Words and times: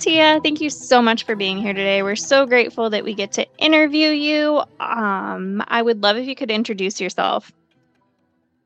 Tia. 0.00 0.40
Thank 0.42 0.60
you 0.60 0.70
so 0.70 1.02
much 1.02 1.24
for 1.24 1.36
being 1.36 1.58
here 1.58 1.74
today. 1.74 2.02
We're 2.02 2.16
so 2.16 2.46
grateful 2.46 2.88
that 2.90 3.04
we 3.04 3.14
get 3.14 3.32
to 3.32 3.46
interview 3.58 4.08
you. 4.08 4.62
Um, 4.80 5.62
I 5.68 5.82
would 5.82 6.02
love 6.02 6.16
if 6.16 6.26
you 6.26 6.34
could 6.34 6.50
introduce 6.50 7.00
yourself. 7.00 7.52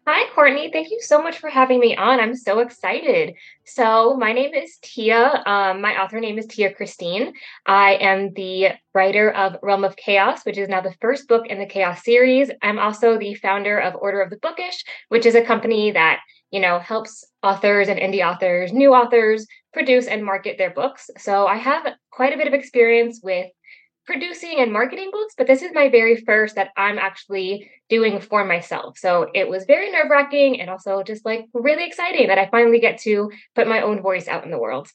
Hi, 0.06 0.30
Courtney. 0.34 0.70
Thank 0.70 0.90
you 0.90 1.00
so 1.00 1.22
much 1.22 1.38
for 1.38 1.48
having 1.48 1.80
me 1.80 1.96
on. 1.96 2.20
I'm 2.20 2.36
so 2.36 2.58
excited. 2.58 3.34
So, 3.64 4.14
my 4.16 4.32
name 4.32 4.52
is 4.52 4.76
Tia. 4.82 5.42
Um, 5.46 5.80
my 5.80 6.00
author 6.00 6.20
name 6.20 6.38
is 6.38 6.46
Tia 6.46 6.74
Christine. 6.74 7.32
I 7.64 7.94
am 7.94 8.34
the 8.34 8.72
writer 8.94 9.30
of 9.30 9.56
Realm 9.62 9.82
of 9.82 9.96
Chaos, 9.96 10.44
which 10.44 10.58
is 10.58 10.68
now 10.68 10.82
the 10.82 10.94
first 11.00 11.26
book 11.26 11.46
in 11.46 11.58
the 11.58 11.64
Chaos 11.64 12.04
series. 12.04 12.50
I'm 12.60 12.78
also 12.78 13.18
the 13.18 13.34
founder 13.34 13.78
of 13.78 13.94
Order 13.94 14.20
of 14.20 14.28
the 14.28 14.36
Bookish, 14.36 14.84
which 15.08 15.24
is 15.24 15.34
a 15.34 15.42
company 15.42 15.90
that 15.92 16.20
you 16.50 16.60
know 16.60 16.78
helps 16.78 17.24
authors 17.42 17.88
and 17.88 17.98
indie 17.98 18.24
authors, 18.24 18.74
new 18.74 18.92
authors, 18.92 19.46
produce 19.74 20.06
and 20.06 20.24
market 20.24 20.56
their 20.56 20.70
books. 20.70 21.10
So, 21.18 21.46
I 21.46 21.56
have 21.56 21.86
quite 22.10 22.32
a 22.32 22.38
bit 22.38 22.46
of 22.46 22.54
experience 22.54 23.20
with 23.22 23.48
producing 24.06 24.58
and 24.58 24.72
marketing 24.72 25.10
books, 25.12 25.34
but 25.36 25.46
this 25.46 25.62
is 25.62 25.72
my 25.72 25.88
very 25.88 26.16
first 26.16 26.56
that 26.56 26.70
I'm 26.76 26.98
actually 26.98 27.70
doing 27.88 28.20
for 28.20 28.44
myself. 28.44 28.98
So 28.98 29.28
it 29.34 29.48
was 29.48 29.64
very 29.64 29.90
nerve 29.90 30.10
wracking 30.10 30.60
and 30.60 30.68
also 30.68 31.02
just 31.02 31.24
like 31.24 31.46
really 31.54 31.86
exciting 31.86 32.28
that 32.28 32.38
I 32.38 32.48
finally 32.50 32.80
get 32.80 32.98
to 33.00 33.30
put 33.54 33.66
my 33.66 33.80
own 33.80 34.02
voice 34.02 34.28
out 34.28 34.44
in 34.44 34.50
the 34.50 34.58
world. 34.58 34.88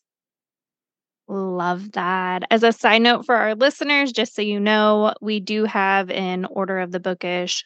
Love 1.28 1.92
that. 1.92 2.44
As 2.50 2.64
a 2.64 2.72
side 2.72 3.04
note 3.04 3.26
for 3.26 3.36
our 3.36 3.54
listeners, 3.54 4.12
just 4.12 4.36
so 4.36 4.42
you 4.42 4.60
know, 4.60 5.14
we 5.22 5.40
do 5.40 5.66
have 5.66 6.10
an 6.10 6.46
Order 6.46 6.80
of 6.80 6.92
the 6.92 7.00
Bookish 7.00 7.64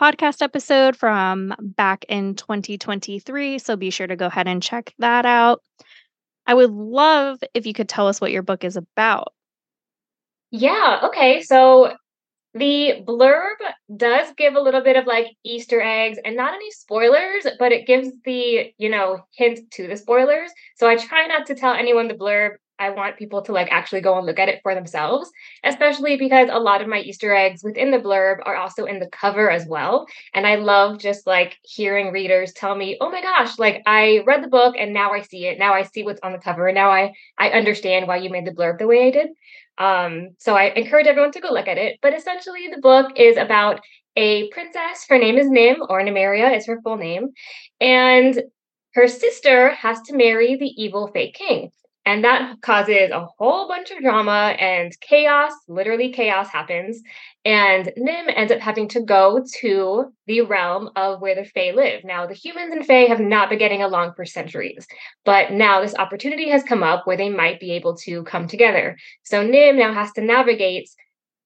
podcast 0.00 0.40
episode 0.40 0.96
from 0.96 1.54
back 1.60 2.06
in 2.08 2.34
2023. 2.34 3.58
So 3.58 3.76
be 3.76 3.90
sure 3.90 4.06
to 4.06 4.16
go 4.16 4.26
ahead 4.26 4.48
and 4.48 4.62
check 4.62 4.94
that 4.98 5.26
out. 5.26 5.62
I 6.46 6.54
would 6.54 6.70
love 6.70 7.38
if 7.54 7.66
you 7.66 7.72
could 7.72 7.88
tell 7.88 8.08
us 8.08 8.20
what 8.20 8.32
your 8.32 8.42
book 8.42 8.64
is 8.64 8.76
about. 8.76 9.32
Yeah, 10.50 11.00
okay. 11.04 11.42
So 11.42 11.94
the 12.54 13.02
blurb 13.06 13.56
does 13.96 14.32
give 14.36 14.54
a 14.54 14.60
little 14.60 14.82
bit 14.82 14.96
of 14.96 15.06
like 15.06 15.28
Easter 15.44 15.80
eggs 15.80 16.18
and 16.24 16.36
not 16.36 16.52
any 16.52 16.70
spoilers, 16.70 17.46
but 17.58 17.72
it 17.72 17.86
gives 17.86 18.10
the, 18.24 18.72
you 18.76 18.90
know, 18.90 19.20
hint 19.34 19.70
to 19.72 19.88
the 19.88 19.96
spoilers. 19.96 20.50
So 20.76 20.88
I 20.88 20.96
try 20.96 21.26
not 21.26 21.46
to 21.46 21.54
tell 21.54 21.72
anyone 21.72 22.08
the 22.08 22.14
blurb. 22.14 22.56
I 22.82 22.90
want 22.90 23.16
people 23.16 23.42
to 23.42 23.52
like 23.52 23.68
actually 23.70 24.00
go 24.00 24.16
and 24.18 24.26
look 24.26 24.40
at 24.40 24.48
it 24.48 24.60
for 24.62 24.74
themselves, 24.74 25.30
especially 25.62 26.16
because 26.16 26.48
a 26.50 26.58
lot 26.58 26.82
of 26.82 26.88
my 26.88 26.98
Easter 26.98 27.32
eggs 27.32 27.62
within 27.62 27.92
the 27.92 27.98
blurb 27.98 28.38
are 28.44 28.56
also 28.56 28.86
in 28.86 28.98
the 28.98 29.06
cover 29.08 29.50
as 29.50 29.66
well. 29.66 30.06
And 30.34 30.46
I 30.46 30.56
love 30.56 30.98
just 30.98 31.26
like 31.26 31.58
hearing 31.62 32.10
readers 32.12 32.52
tell 32.52 32.74
me, 32.74 32.96
"Oh 33.00 33.10
my 33.10 33.22
gosh, 33.22 33.58
like 33.58 33.82
I 33.86 34.22
read 34.26 34.42
the 34.42 34.48
book 34.48 34.74
and 34.78 34.92
now 34.92 35.12
I 35.12 35.20
see 35.22 35.46
it. 35.46 35.58
Now 35.58 35.74
I 35.74 35.82
see 35.84 36.02
what's 36.02 36.20
on 36.22 36.32
the 36.32 36.38
cover 36.38 36.66
and 36.66 36.74
now 36.74 36.90
I 36.90 37.12
I 37.38 37.50
understand 37.50 38.08
why 38.08 38.16
you 38.16 38.30
made 38.30 38.46
the 38.46 38.52
blurb 38.52 38.78
the 38.78 38.86
way 38.88 39.06
I 39.06 39.10
did." 39.10 39.28
Um, 39.78 40.30
so 40.38 40.54
I 40.56 40.64
encourage 40.70 41.06
everyone 41.06 41.32
to 41.32 41.40
go 41.40 41.52
look 41.52 41.68
at 41.68 41.78
it. 41.78 41.98
But 42.02 42.14
essentially, 42.14 42.68
the 42.68 42.80
book 42.80 43.12
is 43.16 43.36
about 43.36 43.80
a 44.16 44.48
princess. 44.50 45.06
Her 45.08 45.18
name 45.18 45.38
is 45.38 45.48
Nim, 45.48 45.82
or 45.88 46.02
Nymeria 46.02 46.56
is 46.56 46.66
her 46.66 46.80
full 46.82 46.96
name. 46.96 47.30
And 47.80 48.42
her 48.94 49.08
sister 49.08 49.70
has 49.70 50.00
to 50.02 50.16
marry 50.16 50.56
the 50.56 50.72
evil 50.82 51.08
fake 51.08 51.34
king. 51.34 51.70
And 52.04 52.24
that 52.24 52.60
causes 52.62 53.10
a 53.12 53.26
whole 53.38 53.68
bunch 53.68 53.92
of 53.92 54.00
drama 54.00 54.56
and 54.58 54.92
chaos. 55.00 55.52
Literally, 55.68 56.12
chaos 56.12 56.48
happens. 56.48 57.00
And 57.44 57.92
Nim 57.96 58.26
ends 58.34 58.52
up 58.52 58.58
having 58.58 58.88
to 58.88 59.00
go 59.00 59.44
to 59.60 60.12
the 60.26 60.40
realm 60.40 60.90
of 60.96 61.20
where 61.20 61.36
the 61.36 61.44
Fae 61.44 61.70
live. 61.70 62.02
Now, 62.02 62.26
the 62.26 62.34
humans 62.34 62.72
and 62.72 62.84
Fae 62.84 63.06
have 63.06 63.20
not 63.20 63.50
been 63.50 63.58
getting 63.58 63.82
along 63.82 64.14
for 64.14 64.24
centuries, 64.24 64.86
but 65.24 65.52
now 65.52 65.80
this 65.80 65.94
opportunity 65.94 66.48
has 66.50 66.64
come 66.64 66.82
up 66.82 67.06
where 67.06 67.16
they 67.16 67.30
might 67.30 67.60
be 67.60 67.72
able 67.72 67.96
to 67.98 68.24
come 68.24 68.48
together. 68.48 68.96
So 69.22 69.46
Nim 69.46 69.78
now 69.78 69.94
has 69.94 70.10
to 70.12 70.20
navigate 70.22 70.88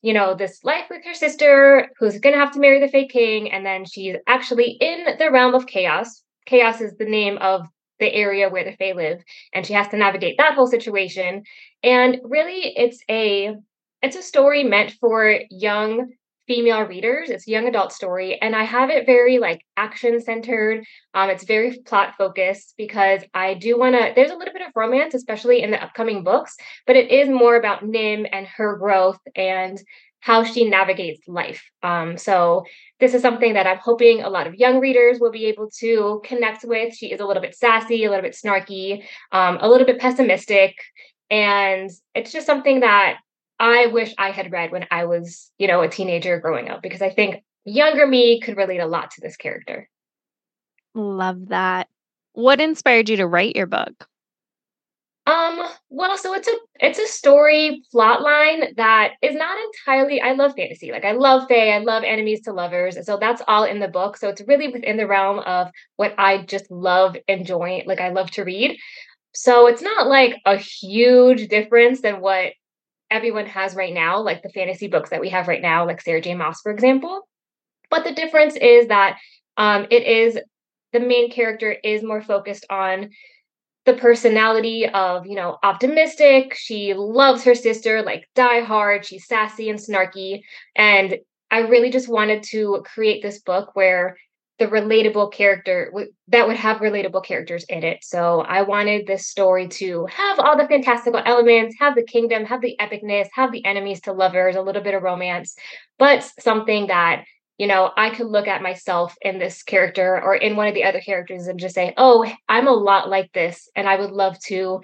you 0.02 0.12
know, 0.12 0.34
this 0.34 0.62
life 0.62 0.84
with 0.88 1.04
her 1.04 1.14
sister 1.14 1.90
who's 1.98 2.20
going 2.20 2.32
to 2.32 2.38
have 2.38 2.52
to 2.52 2.60
marry 2.60 2.78
the 2.78 2.86
fake 2.86 3.10
king. 3.10 3.50
And 3.50 3.66
then 3.66 3.84
she's 3.84 4.14
actually 4.28 4.76
in 4.80 5.04
the 5.18 5.32
realm 5.32 5.54
of 5.54 5.66
chaos. 5.66 6.22
Chaos 6.46 6.80
is 6.80 6.96
the 6.96 7.06
name 7.06 7.38
of 7.38 7.66
the 7.98 8.12
area 8.12 8.48
where 8.48 8.64
the 8.64 8.76
Fae 8.76 8.92
live, 8.92 9.22
and 9.54 9.66
she 9.66 9.72
has 9.72 9.88
to 9.88 9.96
navigate 9.96 10.36
that 10.38 10.54
whole 10.54 10.66
situation. 10.66 11.42
And 11.82 12.18
really, 12.24 12.76
it's 12.76 13.02
a 13.10 13.54
it's 14.02 14.16
a 14.16 14.22
story 14.22 14.62
meant 14.62 14.92
for 15.00 15.40
young 15.50 16.12
female 16.46 16.82
readers. 16.82 17.28
It's 17.28 17.48
a 17.48 17.50
young 17.50 17.66
adult 17.66 17.92
story, 17.92 18.40
and 18.40 18.54
I 18.54 18.64
have 18.64 18.90
it 18.90 19.06
very 19.06 19.38
like 19.38 19.62
action 19.76 20.20
centered. 20.20 20.84
Um, 21.14 21.30
it's 21.30 21.44
very 21.44 21.78
plot 21.86 22.14
focused 22.16 22.74
because 22.76 23.22
I 23.34 23.54
do 23.54 23.78
want 23.78 23.96
to. 23.96 24.12
There's 24.14 24.30
a 24.30 24.36
little 24.36 24.54
bit 24.54 24.66
of 24.66 24.72
romance, 24.74 25.14
especially 25.14 25.62
in 25.62 25.70
the 25.70 25.82
upcoming 25.82 26.22
books, 26.22 26.56
but 26.86 26.96
it 26.96 27.10
is 27.10 27.28
more 27.28 27.56
about 27.56 27.84
Nim 27.84 28.26
and 28.32 28.46
her 28.46 28.76
growth 28.76 29.18
and 29.34 29.78
how 30.20 30.42
she 30.42 30.68
navigates 30.68 31.26
life. 31.28 31.62
Um, 31.82 32.18
so 32.18 32.64
this 32.98 33.14
is 33.14 33.22
something 33.22 33.54
that 33.54 33.66
I'm 33.66 33.78
hoping 33.78 34.22
a 34.22 34.28
lot 34.28 34.46
of 34.46 34.54
young 34.54 34.80
readers 34.80 35.18
will 35.20 35.30
be 35.30 35.46
able 35.46 35.70
to 35.78 36.20
connect 36.24 36.64
with. 36.64 36.94
She 36.94 37.12
is 37.12 37.20
a 37.20 37.26
little 37.26 37.42
bit 37.42 37.54
sassy, 37.54 38.04
a 38.04 38.10
little 38.10 38.22
bit 38.22 38.36
snarky, 38.36 39.04
um, 39.32 39.58
a 39.60 39.68
little 39.68 39.86
bit 39.86 40.00
pessimistic, 40.00 40.74
and 41.30 41.90
it's 42.14 42.32
just 42.32 42.46
something 42.46 42.80
that 42.80 43.18
I 43.58 43.86
wish 43.86 44.14
I 44.18 44.30
had 44.30 44.52
read 44.52 44.70
when 44.70 44.86
I 44.90 45.04
was, 45.06 45.50
you 45.58 45.66
know, 45.66 45.80
a 45.82 45.88
teenager 45.88 46.38
growing 46.40 46.68
up 46.68 46.82
because 46.82 47.02
I 47.02 47.10
think 47.10 47.42
younger 47.64 48.06
me 48.06 48.40
could 48.40 48.56
relate 48.56 48.80
a 48.80 48.86
lot 48.86 49.10
to 49.12 49.20
this 49.20 49.36
character. 49.36 49.88
Love 50.94 51.48
that. 51.48 51.88
What 52.32 52.60
inspired 52.60 53.08
you 53.08 53.16
to 53.16 53.26
write 53.26 53.56
your 53.56 53.66
book? 53.66 54.08
Um, 55.26 55.60
well, 55.90 56.16
so 56.16 56.34
it's 56.34 56.46
a 56.46 56.54
it's 56.78 57.00
a 57.00 57.06
story 57.06 57.82
plot 57.90 58.22
line 58.22 58.74
that 58.76 59.14
is 59.22 59.34
not 59.34 59.58
entirely 59.58 60.20
I 60.20 60.32
love 60.32 60.54
fantasy. 60.56 60.92
Like 60.92 61.04
I 61.04 61.12
love 61.12 61.48
Fae, 61.48 61.70
I 61.70 61.78
love 61.78 62.04
enemies 62.04 62.42
to 62.42 62.52
lovers. 62.52 62.94
And 62.94 63.04
so 63.04 63.16
that's 63.16 63.42
all 63.48 63.64
in 63.64 63.80
the 63.80 63.88
book. 63.88 64.16
So 64.16 64.28
it's 64.28 64.42
really 64.46 64.68
within 64.68 64.96
the 64.96 65.06
realm 65.06 65.40
of 65.40 65.68
what 65.96 66.14
I 66.16 66.42
just 66.44 66.70
love 66.70 67.16
enjoying, 67.26 67.82
like 67.86 68.00
I 68.00 68.10
love 68.10 68.30
to 68.32 68.44
read. 68.44 68.78
So 69.34 69.66
it's 69.66 69.82
not 69.82 70.06
like 70.06 70.36
a 70.46 70.56
huge 70.56 71.48
difference 71.48 72.02
than 72.02 72.20
what 72.20 72.52
everyone 73.10 73.46
has 73.46 73.74
right 73.74 73.92
now, 73.92 74.20
like 74.20 74.42
the 74.42 74.48
fantasy 74.50 74.86
books 74.86 75.10
that 75.10 75.20
we 75.20 75.30
have 75.30 75.48
right 75.48 75.62
now, 75.62 75.86
like 75.86 76.00
Sarah 76.00 76.20
J. 76.20 76.34
Maas, 76.34 76.60
for 76.62 76.70
example. 76.70 77.28
But 77.90 78.04
the 78.04 78.14
difference 78.14 78.54
is 78.54 78.88
that 78.88 79.18
um, 79.56 79.86
it 79.90 80.04
is 80.04 80.38
the 80.92 81.00
main 81.00 81.30
character 81.30 81.72
is 81.84 82.02
more 82.02 82.22
focused 82.22 82.64
on 82.70 83.10
the 83.86 83.94
personality 83.94 84.88
of, 84.88 85.26
you 85.26 85.36
know, 85.36 85.58
optimistic. 85.62 86.54
She 86.54 86.92
loves 86.94 87.44
her 87.44 87.54
sister, 87.54 88.02
like 88.02 88.28
die 88.34 88.60
hard. 88.60 89.06
She's 89.06 89.26
sassy 89.26 89.70
and 89.70 89.78
snarky. 89.78 90.40
And 90.74 91.18
I 91.50 91.60
really 91.60 91.90
just 91.90 92.08
wanted 92.08 92.42
to 92.50 92.82
create 92.84 93.22
this 93.22 93.40
book 93.40 93.70
where 93.74 94.16
the 94.58 94.66
relatable 94.66 95.32
character 95.32 95.92
that 96.28 96.48
would 96.48 96.56
have 96.56 96.78
relatable 96.78 97.24
characters 97.24 97.64
in 97.68 97.84
it. 97.84 97.98
So 98.02 98.40
I 98.40 98.62
wanted 98.62 99.06
this 99.06 99.26
story 99.26 99.68
to 99.68 100.06
have 100.06 100.38
all 100.38 100.56
the 100.56 100.66
fantastical 100.66 101.20
elements, 101.24 101.76
have 101.78 101.94
the 101.94 102.02
kingdom, 102.02 102.44
have 102.46 102.62
the 102.62 102.74
epicness, 102.80 103.28
have 103.34 103.52
the 103.52 103.64
enemies 103.64 104.00
to 104.02 104.12
lovers, 104.12 104.56
a 104.56 104.62
little 104.62 104.82
bit 104.82 104.94
of 104.94 105.02
romance, 105.02 105.56
but 105.98 106.28
something 106.40 106.86
that 106.86 107.24
you 107.58 107.66
know, 107.66 107.90
I 107.96 108.10
could 108.10 108.26
look 108.26 108.48
at 108.48 108.62
myself 108.62 109.14
in 109.22 109.38
this 109.38 109.62
character 109.62 110.20
or 110.22 110.34
in 110.34 110.56
one 110.56 110.68
of 110.68 110.74
the 110.74 110.84
other 110.84 111.00
characters 111.00 111.46
and 111.46 111.58
just 111.58 111.74
say, 111.74 111.94
oh, 111.96 112.30
I'm 112.48 112.66
a 112.66 112.72
lot 112.72 113.08
like 113.08 113.32
this. 113.32 113.68
And 113.74 113.88
I 113.88 113.98
would 113.98 114.10
love 114.10 114.38
to 114.46 114.82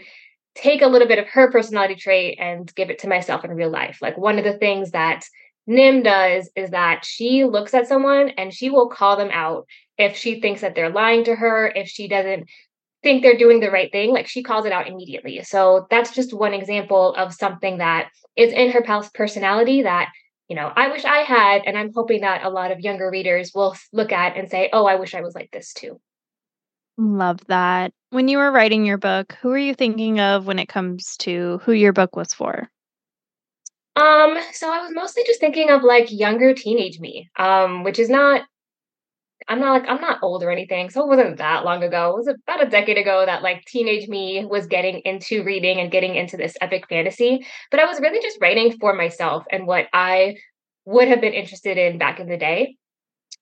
take 0.55 0.83
a 0.83 0.87
little 0.87 1.09
bit 1.09 1.19
of 1.19 1.29
her 1.29 1.51
personality 1.51 1.97
trait 1.97 2.39
and 2.41 2.73
give 2.75 2.91
it 2.91 3.01
to 3.01 3.09
myself 3.09 3.45
in 3.45 3.51
real 3.51 3.71
life. 3.71 3.99
Like 4.01 4.17
one 4.17 4.39
of 4.39 4.45
the 4.45 4.59
things 4.59 4.93
that 4.93 5.25
Nim 5.67 6.03
does 6.03 6.51
is 6.57 6.71
that 6.71 7.05
she 7.05 7.45
looks 7.45 7.75
at 7.75 7.87
someone 7.87 8.31
and 8.31 8.53
she 8.53 8.71
will 8.71 8.89
call 8.89 9.17
them 9.17 9.31
out 9.33 9.67
if 9.99 10.17
she 10.17 10.41
thinks 10.41 10.63
that 10.63 10.75
they're 10.75 10.91
lying 10.91 11.25
to 11.25 11.35
her, 11.35 11.67
if 11.67 11.89
she 11.89 12.09
doesn't 12.09 12.49
think 13.03 13.23
they're 13.23 13.37
doing 13.37 13.61
the 13.61 13.71
right 13.71 13.91
thing, 13.93 14.13
like 14.13 14.29
she 14.29 14.43
calls 14.43 14.65
it 14.65 14.73
out 14.73 14.89
immediately. 14.89 15.43
So 15.45 15.87
that's 15.91 16.15
just 16.15 16.33
one 16.33 16.55
example 16.55 17.15
of 17.15 17.35
something 17.35 17.79
that 17.79 18.09
is 18.37 18.53
in 18.53 18.71
her 18.71 18.83
personality 19.15 19.83
that 19.83 20.09
you 20.53 20.57
know, 20.57 20.71
I 20.77 20.89
wish 20.89 21.07
I 21.07 21.21
had, 21.21 21.63
and 21.65 21.79
I'm 21.79 21.95
hoping 21.95 22.21
that 22.21 22.45
a 22.45 22.51
lot 22.51 22.73
of 22.73 22.81
younger 22.81 23.11
readers 23.11 23.53
will 23.55 23.75
look 23.91 24.13
at 24.13 24.37
and 24.37 24.51
say, 24.51 24.69
"Oh, 24.71 24.85
I 24.85 24.97
wish 24.97 25.15
I 25.15 25.23
was 25.23 25.35
like 25.35 25.51
this 25.51 25.73
too." 25.73 25.99
Love 26.99 27.41
that. 27.47 27.95
When 28.11 28.29
you 28.29 28.37
were 28.37 28.53
writing 28.53 28.85
your 28.85 28.99
book, 28.99 29.35
who 29.41 29.51
are 29.53 29.57
you 29.59 29.73
thinking 29.73 30.21
of 30.21 30.47
when 30.47 30.59
it 30.59 30.69
comes 30.69 31.17
to 31.21 31.59
who 31.65 31.73
your 31.73 31.95
book 31.95 32.17
was 32.17 32.35
for? 32.35 32.69
Um, 33.97 34.37
so 34.53 34.71
I 34.71 34.83
was 34.83 34.91
mostly 34.93 35.23
just 35.27 35.41
thinking 35.41 35.71
of 35.71 35.85
like 35.85 36.13
younger 36.13 36.53
teenage 36.53 37.01
me, 37.01 37.31
um, 37.39 37.83
which 37.83 37.99
is 37.99 38.11
not 38.11 38.43
I'm 39.49 39.61
not 39.61 39.73
like 39.73 39.89
I'm 39.89 40.01
not 40.01 40.19
old 40.23 40.43
or 40.43 40.51
anything, 40.51 40.91
so 40.91 41.03
it 41.03 41.09
wasn't 41.09 41.39
that 41.39 41.65
long 41.65 41.83
ago. 41.83 42.11
It 42.11 42.17
was 42.17 42.29
about 42.29 42.63
a 42.67 42.71
decade 42.71 42.99
ago 42.99 43.25
that 43.27 43.43
like 43.43 43.65
teenage 43.67 44.09
me 44.09 44.45
was 44.47 44.67
getting 44.67 45.01
into 45.05 45.43
reading 45.45 45.81
and 45.81 45.91
getting 45.91 46.15
into 46.15 46.37
this 46.37 46.57
epic 46.61 46.89
fantasy. 46.89 47.47
But 47.71 47.81
I 47.81 47.85
was 47.87 48.01
really 48.01 48.21
just 48.21 48.39
writing 48.41 48.77
for 48.79 48.95
myself 48.95 49.45
and 49.51 49.67
what 49.67 49.87
I 49.93 50.37
would 50.85 51.09
have 51.09 51.21
been 51.21 51.33
interested 51.35 51.79
in 51.79 51.99
back 51.99 52.21
in 52.21 52.29
the 52.29 52.37
day. 52.37 52.77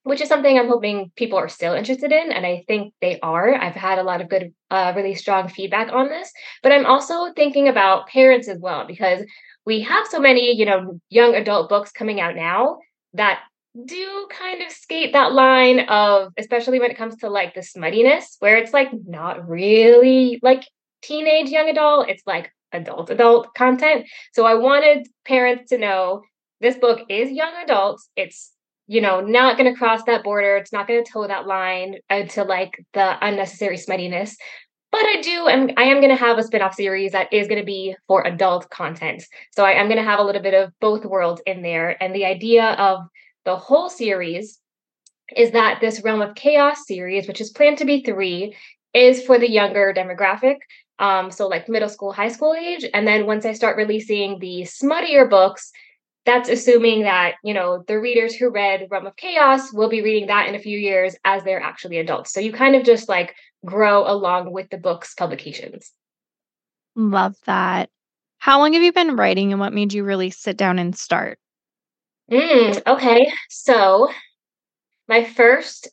which 0.03 0.21
is 0.21 0.27
something 0.27 0.57
I'm 0.57 0.67
hoping 0.67 1.11
people 1.15 1.37
are 1.37 1.49
still 1.49 1.73
interested 1.73 2.11
in. 2.11 2.31
And 2.31 2.45
I 2.45 2.63
think 2.67 2.93
they 3.01 3.19
are. 3.21 3.53
I've 3.53 3.75
had 3.75 3.99
a 3.99 4.03
lot 4.03 4.21
of 4.21 4.29
good, 4.29 4.53
uh, 4.71 4.93
really 4.95 5.13
strong 5.15 5.47
feedback 5.47 5.91
on 5.91 6.09
this. 6.09 6.31
But 6.63 6.71
I'm 6.71 6.85
also 6.87 7.31
thinking 7.33 7.67
about 7.67 8.07
parents 8.07 8.47
as 8.47 8.57
well, 8.59 8.85
because 8.87 9.23
we 9.65 9.81
have 9.81 10.07
so 10.07 10.19
many, 10.19 10.55
you 10.55 10.65
know, 10.65 10.99
young 11.09 11.35
adult 11.35 11.69
books 11.69 11.91
coming 11.91 12.19
out 12.19 12.35
now 12.35 12.79
that 13.13 13.41
do 13.85 14.27
kind 14.29 14.61
of 14.61 14.71
skate 14.71 15.13
that 15.13 15.33
line 15.33 15.81
of, 15.81 16.33
especially 16.37 16.79
when 16.79 16.91
it 16.91 16.97
comes 16.97 17.15
to 17.17 17.29
like 17.29 17.53
the 17.53 17.61
smuttiness, 17.61 18.35
where 18.39 18.57
it's 18.57 18.73
like 18.73 18.89
not 19.07 19.47
really 19.47 20.39
like 20.43 20.63
teenage 21.01 21.49
young 21.49 21.69
adult, 21.69 22.09
it's 22.09 22.23
like 22.25 22.51
adult 22.71 23.09
adult 23.09 23.53
content. 23.53 24.05
So 24.33 24.45
I 24.45 24.55
wanted 24.55 25.07
parents 25.25 25.69
to 25.69 25.77
know 25.77 26.21
this 26.59 26.77
book 26.77 27.01
is 27.09 27.31
young 27.31 27.53
adults. 27.63 28.09
It's 28.15 28.51
you 28.87 28.99
know 28.99 29.21
not 29.21 29.57
going 29.57 29.71
to 29.71 29.77
cross 29.77 30.03
that 30.03 30.23
border. 30.23 30.57
It's 30.57 30.73
not 30.73 30.87
going 30.87 31.03
to 31.03 31.11
toe 31.11 31.27
that 31.27 31.47
line 31.47 31.95
uh, 32.11 32.15
into 32.15 32.43
like 32.43 32.83
the 32.93 33.17
unnecessary 33.25 33.77
smuttiness. 33.77 34.35
But 34.91 35.05
I 35.05 35.21
do, 35.21 35.47
I'm, 35.47 35.69
I 35.77 35.83
am 35.83 36.01
going 36.01 36.09
to 36.09 36.17
have 36.17 36.37
a 36.37 36.43
spin-off 36.43 36.75
series 36.75 37.13
that 37.13 37.31
is 37.31 37.47
going 37.47 37.61
to 37.61 37.65
be 37.65 37.95
for 38.09 38.27
adult 38.27 38.69
content. 38.69 39.23
So 39.51 39.63
I 39.63 39.71
am 39.71 39.87
going 39.87 39.97
to 39.97 40.03
have 40.03 40.19
a 40.19 40.23
little 40.23 40.41
bit 40.41 40.53
of 40.53 40.73
both 40.81 41.05
worlds 41.05 41.41
in 41.45 41.61
there. 41.61 41.95
And 42.03 42.13
the 42.13 42.25
idea 42.25 42.71
of 42.73 42.99
the 43.45 43.57
whole 43.57 43.89
series 43.89 44.59
is 45.35 45.51
that 45.51 45.79
this 45.81 46.01
Realm 46.03 46.21
of 46.21 46.35
Chaos 46.35 46.85
series, 46.85 47.27
which 47.27 47.41
is 47.41 47.49
planned 47.51 47.77
to 47.79 47.85
be 47.85 48.03
three, 48.03 48.55
is 48.93 49.23
for 49.23 49.39
the 49.39 49.49
younger 49.49 49.93
demographic. 49.95 50.57
Um, 50.99 51.31
so 51.31 51.47
like 51.47 51.69
middle 51.69 51.89
school, 51.89 52.11
high 52.11 52.27
school 52.27 52.53
age. 52.53 52.85
And 52.93 53.07
then 53.07 53.25
once 53.25 53.45
I 53.45 53.53
start 53.53 53.77
releasing 53.77 54.39
the 54.39 54.63
smuttier 54.63 55.29
books, 55.29 55.71
that's 56.25 56.49
assuming 56.49 57.01
that, 57.03 57.35
you 57.43 57.53
know, 57.53 57.83
the 57.87 57.99
readers 57.99 58.35
who 58.35 58.51
read 58.51 58.87
Realm 58.91 59.07
of 59.07 59.15
Chaos 59.15 59.73
will 59.73 59.89
be 59.89 60.03
reading 60.03 60.27
that 60.27 60.47
in 60.47 60.53
a 60.53 60.59
few 60.59 60.77
years 60.77 61.15
as 61.25 61.43
they're 61.43 61.61
actually 61.61 61.97
adults. 61.97 62.31
So 62.31 62.39
you 62.39 62.51
kind 62.51 62.75
of 62.75 62.83
just 62.83 63.09
like 63.09 63.33
grow 63.65 64.05
along 64.05 64.51
with 64.51 64.69
the 64.69 64.77
book's 64.77 65.15
publications. 65.15 65.91
Love 66.95 67.35
that. 67.45 67.89
How 68.37 68.59
long 68.59 68.73
have 68.73 68.83
you 68.83 68.93
been 68.93 69.15
writing 69.15 69.51
and 69.51 69.59
what 69.59 69.73
made 69.73 69.93
you 69.93 70.03
really 70.03 70.29
sit 70.29 70.57
down 70.57 70.77
and 70.77 70.95
start? 70.95 71.39
Mm, 72.31 72.81
okay. 72.87 73.31
So 73.49 74.09
my 75.07 75.23
first 75.23 75.89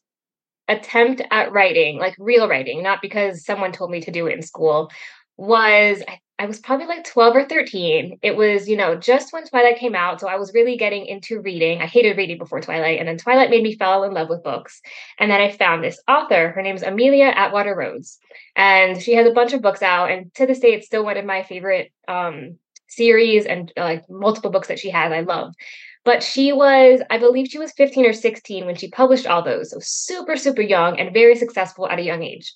attempt 0.68 1.22
at 1.30 1.52
writing, 1.52 1.98
like 1.98 2.16
real 2.18 2.48
writing, 2.48 2.82
not 2.82 3.02
because 3.02 3.44
someone 3.44 3.72
told 3.72 3.90
me 3.90 4.00
to 4.02 4.10
do 4.12 4.26
it 4.26 4.34
in 4.34 4.42
school, 4.42 4.90
was 5.36 6.02
I, 6.08 6.20
I 6.38 6.46
was 6.46 6.60
probably 6.60 6.86
like 6.86 7.04
12 7.04 7.36
or 7.36 7.44
13. 7.46 8.18
It 8.22 8.36
was, 8.36 8.68
you 8.68 8.76
know, 8.76 8.96
just 8.96 9.32
when 9.32 9.44
Twilight 9.46 9.78
came 9.78 9.94
out. 9.94 10.20
So 10.20 10.28
I 10.28 10.36
was 10.36 10.54
really 10.54 10.76
getting 10.76 11.06
into 11.06 11.40
reading. 11.40 11.80
I 11.82 11.86
hated 11.86 12.16
reading 12.16 12.38
before 12.38 12.60
Twilight. 12.60 12.98
And 13.00 13.08
then 13.08 13.18
Twilight 13.18 13.50
made 13.50 13.62
me 13.64 13.76
fall 13.76 14.04
in 14.04 14.14
love 14.14 14.28
with 14.30 14.44
books. 14.44 14.80
And 15.18 15.30
then 15.30 15.40
I 15.40 15.50
found 15.52 15.84
this 15.84 16.00
author. 16.08 16.50
Her 16.50 16.62
name's 16.62 16.82
Amelia 16.82 17.26
Atwater 17.26 17.74
Rhodes. 17.76 18.18
And 18.56 19.02
she 19.02 19.14
has 19.14 19.26
a 19.26 19.32
bunch 19.34 19.52
of 19.52 19.62
books 19.62 19.82
out. 19.82 20.10
And 20.10 20.34
to 20.36 20.46
this 20.46 20.60
day, 20.60 20.74
it's 20.74 20.86
still 20.86 21.04
one 21.04 21.16
of 21.18 21.24
my 21.24 21.42
favorite 21.42 21.92
um, 22.08 22.58
series 22.88 23.46
and 23.46 23.72
like 23.76 24.04
multiple 24.08 24.50
books 24.50 24.68
that 24.68 24.78
she 24.78 24.90
has. 24.90 25.12
I 25.12 25.20
love. 25.20 25.54
But 26.04 26.22
she 26.22 26.52
was, 26.52 27.00
I 27.10 27.18
believe 27.18 27.48
she 27.48 27.58
was 27.58 27.72
15 27.72 28.06
or 28.06 28.12
16 28.12 28.66
when 28.66 28.76
she 28.76 28.90
published 28.90 29.26
all 29.26 29.42
those. 29.42 29.70
So 29.70 29.78
super, 29.80 30.36
super 30.36 30.62
young 30.62 30.98
and 30.98 31.12
very 31.12 31.36
successful 31.36 31.88
at 31.88 31.98
a 31.98 32.02
young 32.02 32.22
age. 32.22 32.54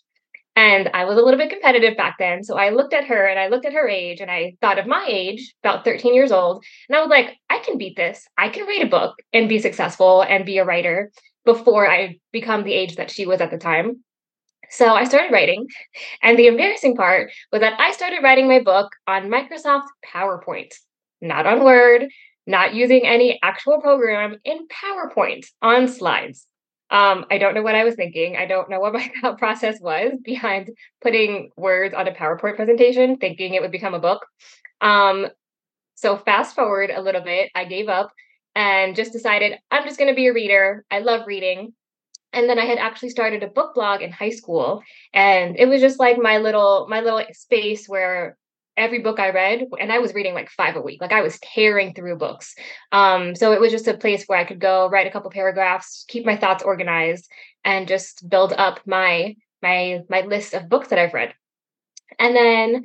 And 0.55 0.91
I 0.93 1.05
was 1.07 1.17
a 1.17 1.23
little 1.23 1.39
bit 1.39 1.51
competitive 1.51 1.97
back 1.97 2.17
then. 2.19 2.45
So 2.45 2.59
I 2.59 2.71
looked 2.71 2.93
at 2.93 3.07
her 3.07 3.27
and 3.27 3.39
I 3.39 3.49
looked 3.49 3.65
at 3.65 3.73
her 3.73 3.89
age 3.89 4.21
and 4.21 4.31
I 4.31 4.55
thought 4.61 4.79
of 4.79 4.87
my 4.87 5.07
age, 5.09 5.55
about 5.65 5.85
13 5.85 6.15
years 6.15 6.31
old. 6.31 6.63
And 6.89 6.97
I 6.97 7.01
was 7.01 7.09
like, 7.09 7.37
I 7.49 7.59
can 7.61 7.79
beat 7.79 7.97
this. 7.97 8.27
I 8.37 8.49
can 8.51 8.67
write 8.67 8.83
a 8.83 8.89
book 8.89 9.15
and 9.33 9.49
be 9.49 9.59
successful 9.59 10.23
and 10.23 10.45
be 10.45 10.59
a 10.59 10.65
writer 10.65 11.11
before 11.45 11.91
I 11.91 12.19
become 12.33 12.65
the 12.65 12.75
age 12.75 12.97
that 12.97 13.11
she 13.11 13.27
was 13.27 13.41
at 13.41 13.51
the 13.51 13.59
time. 13.59 14.05
So 14.69 14.95
I 14.95 15.05
started 15.05 15.33
writing. 15.33 15.67
And 16.23 16.39
the 16.39 16.47
embarrassing 16.47 16.97
part 16.97 17.31
was 17.51 17.61
that 17.61 17.79
I 17.81 17.93
started 17.93 18.23
writing 18.23 18.47
my 18.47 18.61
book 18.61 18.91
on 19.07 19.31
Microsoft 19.31 19.87
PowerPoint, 20.15 20.75
not 21.21 21.47
on 21.47 21.65
Word, 21.65 22.09
not 22.47 22.75
using 22.75 23.07
any 23.07 23.39
actual 23.43 23.81
program 23.81 24.37
in 24.45 24.67
PowerPoint 24.69 25.47
on 25.61 25.89
slides. 25.89 26.47
Um, 26.91 27.25
I 27.31 27.39
don't 27.39 27.55
know 27.55 27.63
what 27.63 27.75
I 27.75 27.85
was 27.85 27.95
thinking. 27.95 28.37
I 28.37 28.47
don't 28.47 28.69
know 28.69 28.81
what 28.81 28.93
my 28.95 29.11
thought 29.21 29.39
process 29.39 29.81
was 29.81 30.13
behind 30.23 30.71
putting 31.01 31.51
words 31.57 31.95
on 31.95 32.07
a 32.07 32.13
PowerPoint 32.13 32.57
presentation, 32.57 33.17
thinking 33.17 33.55
it 33.55 33.63
would 33.63 33.73
become 33.73 33.95
a 33.95 34.01
book. 34.01 34.27
Um, 34.81 35.29
so, 35.95 36.17
fast 36.17 36.55
forward 36.55 36.91
a 36.91 37.01
little 37.01 37.23
bit, 37.23 37.51
I 37.55 37.65
gave 37.65 37.89
up 37.89 38.11
and 38.55 38.97
just 38.97 39.13
decided 39.13 39.59
I'm 39.71 39.85
just 39.85 39.99
going 39.99 40.11
to 40.11 40.17
be 40.17 40.27
a 40.27 40.33
reader. 40.33 40.85
I 40.91 40.99
love 40.99 41.27
reading. 41.27 41.75
And 42.35 42.49
then 42.49 42.59
I 42.59 42.65
had 42.65 42.79
actually 42.79 43.11
started 43.11 43.43
a 43.43 43.49
book 43.49 43.75
blog 43.75 44.01
in 44.01 44.11
high 44.11 44.31
school, 44.31 44.83
and 45.13 45.55
it 45.59 45.67
was 45.67 45.83
just 45.83 46.01
like 46.01 46.17
my 46.17 46.39
little 46.39 46.87
my 46.89 47.01
little 47.01 47.23
space 47.33 47.87
where 47.87 48.37
every 48.77 49.01
book 49.01 49.21
I 49.21 49.31
read, 49.31 49.67
and 49.79 49.93
I 49.93 49.99
was 49.99 50.15
reading 50.15 50.35
like 50.35 50.51
five 50.51 50.77
a 50.77 50.81
week. 50.81 51.01
Like 51.01 51.13
I 51.13 51.23
was 51.23 51.39
tearing 51.41 51.95
through 51.95 52.17
books. 52.17 52.55
Um, 52.91 53.35
so 53.35 53.53
it 53.53 53.61
was 53.61 53.73
just 53.73 53.89
a 53.89 53.97
place 53.97 54.25
where 54.27 54.39
I 54.39 54.45
could 54.45 54.61
go 54.61 54.89
write 54.89 55.07
a 55.07 55.11
couple 55.11 55.31
paragraphs, 55.31 56.05
keep 56.09 56.25
my 56.25 56.37
thoughts 56.37 56.63
organized, 56.63 57.29
and 57.65 57.89
just 57.89 58.29
build 58.29 58.53
up 58.53 58.81
my 58.87 59.37
my 59.63 60.01
my 60.09 60.23
list 60.23 60.55
of 60.55 60.69
books 60.69 60.89
that 60.89 60.99
I've 60.99 61.15
read. 61.15 61.35
And 62.19 62.37
then 62.37 62.83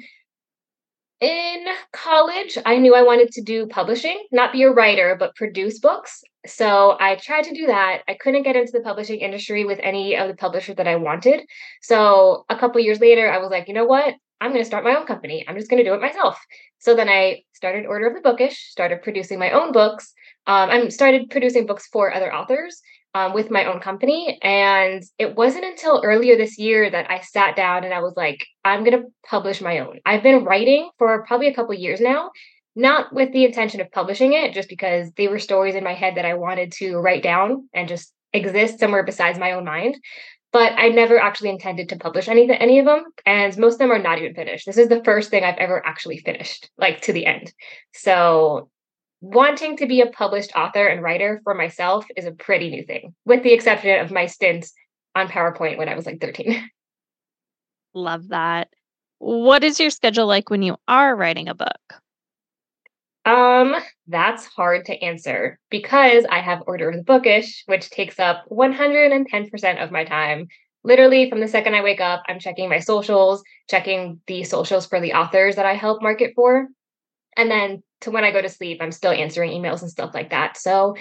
in 1.20 1.66
college, 1.94 2.58
I 2.64 2.78
knew 2.78 2.94
I 2.94 3.02
wanted 3.02 3.32
to 3.32 3.42
do 3.42 3.66
publishing, 3.66 4.28
not 4.32 4.52
be 4.52 4.64
a 4.64 4.72
writer, 4.72 5.16
but 5.20 5.36
produce 5.36 5.80
books. 5.80 6.24
So 6.46 6.96
I 7.00 7.16
tried 7.16 7.46
to 7.46 7.54
do 7.54 7.68
that. 7.68 8.04
I 8.08 8.14
couldn't 8.14 8.44
get 8.44 8.56
into 8.56 8.72
the 8.72 8.82
publishing 8.82 9.20
industry 9.20 9.66
with 9.66 9.80
any 9.82 10.16
of 10.16 10.28
the 10.28 10.36
publishers 10.36 10.76
that 10.76 10.88
I 10.88 10.96
wanted. 10.96 11.42
So 11.82 12.46
a 12.50 12.56
couple 12.56 12.80
years 12.82 13.00
later, 13.00 13.30
I 13.30 13.40
was 13.40 13.50
like, 13.50 13.68
you 13.68 13.74
know 13.74 13.86
what? 13.86 14.14
I'm 14.40 14.52
going 14.52 14.62
to 14.62 14.68
start 14.68 14.84
my 14.84 14.96
own 14.96 15.06
company. 15.06 15.46
I'm 15.48 15.56
just 15.56 15.70
going 15.70 15.84
to 15.84 15.90
do 15.90 15.96
it 15.96 16.02
myself. 16.02 16.40
So 16.80 16.96
then 16.96 17.10
I 17.10 17.44
started 17.54 17.86
Order 17.86 18.08
of 18.08 18.16
the 18.16 18.22
Bookish, 18.22 18.70
started 18.70 19.02
producing 19.02 19.40
my 19.40 19.52
own 19.52 19.72
books. 19.72 20.14
Um, 20.46 20.70
I 20.70 20.88
started 20.90 21.30
producing 21.30 21.66
books 21.66 21.88
for 21.88 22.14
other 22.14 22.34
authors 22.34 22.82
um, 23.14 23.34
with 23.34 23.50
my 23.50 23.66
own 23.66 23.80
company. 23.80 24.38
And 24.42 25.04
it 25.18 25.36
wasn't 25.36 25.66
until 25.66 26.02
earlier 26.04 26.38
this 26.38 26.58
year 26.58 26.90
that 26.90 27.10
I 27.10 27.22
sat 27.22 27.56
down 27.56 27.84
and 27.84 27.94
I 27.94 28.02
was 28.02 28.14
like, 28.16 28.46
I'm 28.64 28.84
going 28.84 29.02
to 29.02 29.08
publish 29.28 29.62
my 29.62 29.80
own. 29.80 30.00
I've 30.06 30.24
been 30.24 30.44
writing 30.44 30.90
for 30.98 31.26
probably 31.26 31.48
a 31.48 31.54
couple 31.56 31.74
years 31.74 32.00
now, 32.00 32.32
not 32.76 33.14
with 33.14 33.32
the 33.34 33.46
intention 33.46 33.82
of 33.82 33.92
publishing 33.92 34.34
it, 34.34 34.54
just 34.54 34.70
because 34.70 35.12
they 35.18 35.28
were 35.28 35.40
stories 35.40 35.76
in 35.76 35.84
my 35.84 35.94
head 35.94 36.16
that 36.16 36.26
I 36.26 36.36
wanted 36.36 36.74
to 36.74 36.98
write 36.98 37.24
down 37.24 37.70
and 37.74 37.90
just 37.90 38.14
exist 38.34 38.80
somewhere 38.80 39.04
besides 39.04 39.40
my 39.40 39.54
own 39.54 39.66
mind 39.66 39.98
but 40.52 40.74
I 40.78 40.90
never 40.90 41.20
actually 41.20 41.50
intended 41.50 41.90
to 41.90 41.98
publish 41.98 42.28
any 42.28 42.50
any 42.50 42.80
of 42.80 42.86
them, 42.86 43.06
and 43.26 43.58
most 43.58 43.74
of 43.74 43.80
them 43.80 43.92
are 43.92 44.00
not 44.00 44.20
even 44.20 44.34
finished. 44.34 44.66
This 44.66 44.78
is 44.78 44.88
the 44.88 45.04
first 45.04 45.30
thing 45.30 45.44
I've 45.44 45.58
ever 45.58 45.86
actually 45.86 46.20
finished, 46.20 46.70
like 46.78 47.02
to 47.02 47.14
the 47.14 47.26
end. 47.26 47.52
So, 47.94 48.70
wanting 49.22 49.78
to 49.78 49.88
be 49.88 50.02
a 50.02 50.08
published 50.08 50.56
author 50.56 50.88
and 50.88 51.02
writer 51.02 51.42
for 51.44 51.54
myself 51.54 52.06
is 52.16 52.26
a 52.26 52.32
pretty 52.32 52.70
new 52.70 52.86
thing, 52.86 53.14
with 53.26 53.44
the 53.44 53.54
exception 53.54 54.00
of 54.00 54.12
my 54.12 54.26
stint 54.26 54.68
on 55.16 55.28
PowerPoint 55.28 55.78
when 55.78 55.90
I 55.90 55.96
was 55.96 56.06
like 56.06 56.22
13. 56.22 56.70
Love 57.94 58.28
that. 58.30 58.70
What 59.20 59.64
is 59.64 59.80
your 59.80 59.90
schedule 59.90 60.28
like 60.28 60.50
when 60.50 60.62
you 60.62 60.78
are 60.88 61.16
writing 61.16 61.50
a 61.50 61.56
book? 61.56 62.02
Um, 63.28 63.76
that's 64.08 64.46
hard 64.46 64.86
to 64.86 65.04
answer 65.04 65.60
because 65.70 66.26
I 66.32 66.40
have 66.40 66.64
Order 66.66 66.90
of 66.90 66.96
the 66.96 67.04
Bookish, 67.04 67.64
which 67.66 67.90
takes 67.90 68.20
up 68.20 68.46
110% 68.50 69.84
of 69.84 69.92
my 69.92 70.06
time. 70.06 70.48
Literally, 70.86 71.30
from 71.30 71.42
the 71.42 71.50
second 71.50 71.76
I 71.76 71.84
wake 71.84 72.00
up, 72.00 72.24
I'm 72.30 72.40
checking 72.40 72.70
my 72.70 72.80
socials, 72.80 73.44
checking 73.70 74.22
the 74.28 74.46
socials 74.46 74.86
for 74.86 75.02
the 75.02 75.12
authors 75.12 75.58
that 75.58 75.66
I 75.66 75.74
help 75.74 76.02
market 76.02 76.32
for. 76.38 76.68
And 77.36 77.52
then 77.52 77.84
to 78.02 78.12
when 78.12 78.24
I 78.24 78.32
go 78.32 78.42
to 78.42 78.48
sleep, 78.48 78.78
I'm 78.82 78.94
still 78.94 79.12
answering 79.12 79.52
emails 79.52 79.82
and 79.82 79.92
stuff 79.92 80.12
like 80.14 80.30
that. 80.30 80.56
So, 80.56 80.96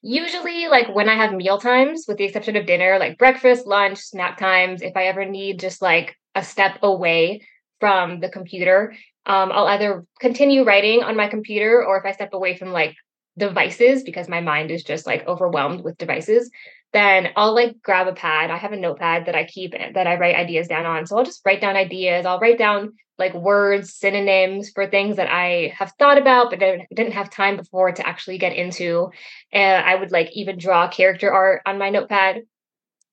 usually, 0.00 0.68
like 0.68 0.94
when 0.94 1.08
I 1.08 1.16
have 1.16 1.34
meal 1.34 1.58
times, 1.58 2.04
with 2.06 2.18
the 2.18 2.24
exception 2.24 2.54
of 2.54 2.66
dinner, 2.66 2.98
like 3.00 3.18
breakfast, 3.18 3.66
lunch, 3.66 3.98
snack 3.98 4.38
times, 4.38 4.80
if 4.80 4.96
I 4.96 5.06
ever 5.06 5.24
need 5.24 5.58
just 5.58 5.82
like 5.82 6.14
a 6.36 6.44
step 6.44 6.78
away 6.84 7.40
from 7.80 8.20
the 8.20 8.28
computer, 8.28 8.94
um, 9.26 9.50
I'll 9.52 9.66
either 9.66 10.04
continue 10.20 10.64
writing 10.64 11.02
on 11.02 11.16
my 11.16 11.28
computer 11.28 11.84
or 11.84 11.98
if 11.98 12.04
I 12.04 12.12
step 12.12 12.34
away 12.34 12.56
from 12.56 12.72
like 12.72 12.94
devices 13.38 14.02
because 14.02 14.28
my 14.28 14.40
mind 14.40 14.70
is 14.70 14.84
just 14.84 15.06
like 15.06 15.26
overwhelmed 15.26 15.82
with 15.82 15.98
devices, 15.98 16.50
then 16.92 17.28
I'll 17.34 17.54
like 17.54 17.82
grab 17.82 18.06
a 18.06 18.12
pad. 18.12 18.50
I 18.50 18.56
have 18.56 18.72
a 18.72 18.76
notepad 18.76 19.26
that 19.26 19.34
I 19.34 19.44
keep 19.44 19.72
that 19.72 20.06
I 20.06 20.16
write 20.16 20.36
ideas 20.36 20.68
down 20.68 20.86
on. 20.86 21.06
So 21.06 21.18
I'll 21.18 21.24
just 21.24 21.40
write 21.44 21.60
down 21.60 21.76
ideas. 21.76 22.26
I'll 22.26 22.38
write 22.38 22.58
down 22.58 22.92
like 23.18 23.34
words, 23.34 23.94
synonyms 23.94 24.70
for 24.70 24.86
things 24.86 25.16
that 25.16 25.30
I 25.30 25.72
have 25.76 25.92
thought 25.98 26.18
about, 26.18 26.50
but 26.50 26.58
didn't 26.58 27.12
have 27.12 27.30
time 27.30 27.56
before 27.56 27.92
to 27.92 28.06
actually 28.06 28.38
get 28.38 28.54
into. 28.54 29.10
And 29.52 29.84
I 29.84 29.94
would 29.94 30.12
like 30.12 30.30
even 30.32 30.58
draw 30.58 30.88
character 30.88 31.32
art 31.32 31.62
on 31.66 31.78
my 31.78 31.90
notepad. 31.90 32.42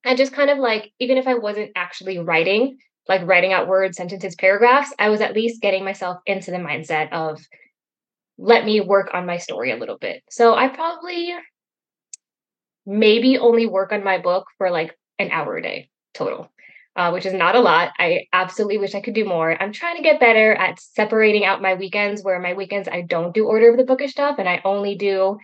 And 0.03 0.17
just 0.17 0.33
kind 0.33 0.49
of 0.49 0.57
like, 0.57 0.91
even 0.99 1.17
if 1.17 1.27
I 1.27 1.35
wasn't 1.35 1.71
actually 1.75 2.17
writing, 2.17 2.79
like 3.11 3.27
writing 3.27 3.53
out 3.53 3.67
words, 3.67 3.97
sentences, 3.97 4.35
paragraphs, 4.35 4.93
I 4.97 5.09
was 5.09 5.21
at 5.21 5.33
least 5.33 5.61
getting 5.61 5.83
myself 5.83 6.17
into 6.25 6.51
the 6.51 6.57
mindset 6.57 7.11
of 7.11 7.39
let 8.37 8.65
me 8.65 8.81
work 8.81 9.11
on 9.13 9.25
my 9.25 9.37
story 9.37 9.71
a 9.71 9.77
little 9.77 9.97
bit. 9.97 10.23
So 10.29 10.55
I 10.55 10.69
probably 10.69 11.33
maybe 12.85 13.37
only 13.37 13.67
work 13.67 13.91
on 13.91 14.03
my 14.03 14.17
book 14.17 14.45
for 14.57 14.71
like 14.71 14.97
an 15.19 15.29
hour 15.31 15.57
a 15.57 15.61
day 15.61 15.89
total 16.13 16.49
uh, 16.95 17.11
which 17.11 17.25
is 17.25 17.33
not 17.33 17.55
a 17.55 17.59
lot. 17.59 17.91
I 17.97 18.27
absolutely 18.33 18.77
wish 18.77 18.95
I 18.95 19.01
could 19.01 19.13
do 19.13 19.25
more. 19.25 19.55
I'm 19.61 19.71
trying 19.71 19.97
to 19.97 20.03
get 20.03 20.19
better 20.19 20.53
at 20.53 20.79
separating 20.79 21.45
out 21.45 21.61
my 21.61 21.75
weekends 21.75 22.21
where 22.21 22.39
my 22.39 22.53
weekends 22.53 22.89
I 22.91 23.01
don't 23.01 23.33
do 23.33 23.45
order 23.45 23.71
of 23.71 23.77
the 23.77 23.85
bookish 23.85 24.11
stuff 24.11 24.37
and 24.39 24.49
I 24.49 24.61
only 24.65 24.95
do, 24.95 25.37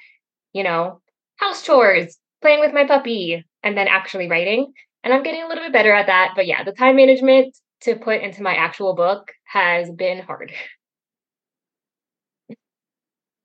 you 0.53 0.63
know, 0.63 1.01
house 1.37 1.63
chores, 1.63 2.17
playing 2.41 2.59
with 2.59 2.73
my 2.73 2.85
puppy, 2.85 3.45
and 3.63 3.77
then 3.77 3.87
actually 3.87 4.27
writing. 4.27 4.73
And 5.03 5.13
I'm 5.13 5.23
getting 5.23 5.43
a 5.43 5.47
little 5.47 5.63
bit 5.63 5.73
better 5.73 5.93
at 5.93 6.07
that. 6.07 6.33
But 6.35 6.47
yeah, 6.47 6.63
the 6.63 6.71
time 6.71 6.95
management 6.95 7.55
to 7.81 7.95
put 7.95 8.21
into 8.21 8.41
my 8.41 8.55
actual 8.55 8.95
book 8.95 9.31
has 9.45 9.89
been 9.89 10.21
hard. 10.21 10.51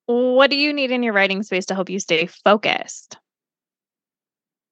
What 0.07 0.51
do 0.51 0.57
you 0.57 0.73
need 0.73 0.91
in 0.91 1.03
your 1.03 1.13
writing 1.13 1.43
space 1.43 1.67
to 1.67 1.75
help 1.75 1.89
you 1.89 2.01
stay 2.01 2.27
focused? 2.27 3.17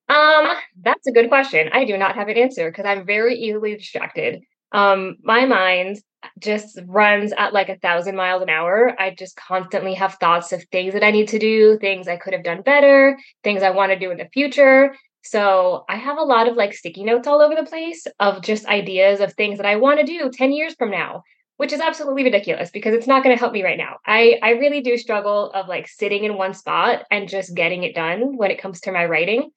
Um, 0.08 0.48
that's 0.82 1.06
a 1.06 1.12
good 1.12 1.28
question. 1.28 1.70
I 1.72 1.84
do 1.84 1.96
not 1.96 2.16
have 2.16 2.28
an 2.28 2.36
answer 2.36 2.68
because 2.68 2.84
I'm 2.84 3.06
very 3.06 3.36
easily 3.36 3.76
distracted. 3.76 4.42
Um, 4.72 5.16
my 5.22 5.46
mind 5.46 5.98
just 6.38 6.78
runs 6.86 7.32
at 7.38 7.52
like 7.52 7.68
a 7.68 7.78
thousand 7.78 8.16
miles 8.16 8.42
an 8.42 8.50
hour. 8.50 8.94
I 8.98 9.14
just 9.16 9.36
constantly 9.36 9.94
have 9.94 10.14
thoughts 10.14 10.52
of 10.52 10.64
things 10.72 10.94
that 10.94 11.04
I 11.04 11.12
need 11.12 11.28
to 11.28 11.38
do, 11.38 11.78
things 11.78 12.08
I 12.08 12.16
could 12.16 12.32
have 12.32 12.42
done 12.42 12.62
better, 12.62 13.16
things 13.44 13.62
I 13.62 13.70
want 13.70 13.92
to 13.92 13.98
do 13.98 14.10
in 14.10 14.18
the 14.18 14.28
future. 14.32 14.94
So 15.22 15.84
I 15.88 15.96
have 15.96 16.18
a 16.18 16.22
lot 16.22 16.48
of 16.48 16.56
like 16.56 16.72
sticky 16.72 17.04
notes 17.04 17.28
all 17.28 17.40
over 17.42 17.54
the 17.54 17.68
place 17.68 18.06
of 18.18 18.42
just 18.42 18.66
ideas 18.66 19.20
of 19.20 19.34
things 19.34 19.58
that 19.58 19.66
I 19.66 19.76
want 19.76 20.00
to 20.00 20.06
do 20.06 20.30
10 20.30 20.52
years 20.52 20.74
from 20.74 20.90
now, 20.90 21.22
which 21.58 21.72
is 21.72 21.80
absolutely 21.80 22.24
ridiculous 22.24 22.70
because 22.70 22.94
it's 22.94 23.06
not 23.06 23.22
going 23.22 23.34
to 23.34 23.40
help 23.40 23.52
me 23.52 23.62
right 23.62 23.78
now. 23.78 23.98
I 24.06 24.38
I 24.42 24.50
really 24.52 24.80
do 24.80 24.96
struggle 24.96 25.50
of 25.52 25.68
like 25.68 25.88
sitting 25.88 26.24
in 26.24 26.36
one 26.36 26.54
spot 26.54 27.04
and 27.10 27.28
just 27.28 27.54
getting 27.54 27.82
it 27.82 27.94
done 27.94 28.36
when 28.36 28.50
it 28.50 28.60
comes 28.60 28.80
to 28.82 28.92
my 28.92 29.04
writing 29.04 29.50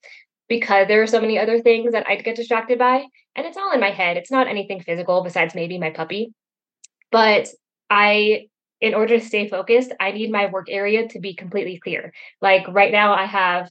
because 0.48 0.88
there 0.88 1.02
are 1.02 1.06
so 1.06 1.20
many 1.20 1.38
other 1.38 1.60
things 1.60 1.92
that 1.92 2.06
I'd 2.08 2.24
get 2.24 2.36
distracted 2.36 2.78
by. 2.78 3.06
And 3.36 3.46
it's 3.46 3.56
all 3.56 3.72
in 3.72 3.80
my 3.80 3.90
head. 3.90 4.16
It's 4.16 4.30
not 4.30 4.46
anything 4.46 4.80
physical 4.80 5.22
besides 5.22 5.54
maybe 5.54 5.78
my 5.78 5.90
puppy. 5.90 6.32
But 7.10 7.48
I, 7.90 8.48
in 8.80 8.94
order 8.94 9.18
to 9.18 9.24
stay 9.24 9.48
focused, 9.48 9.92
I 9.98 10.12
need 10.12 10.30
my 10.30 10.46
work 10.46 10.66
area 10.68 11.08
to 11.08 11.20
be 11.20 11.34
completely 11.34 11.78
clear. 11.78 12.12
Like 12.40 12.66
right 12.68 12.92
now, 12.92 13.14
I 13.14 13.24
have 13.24 13.70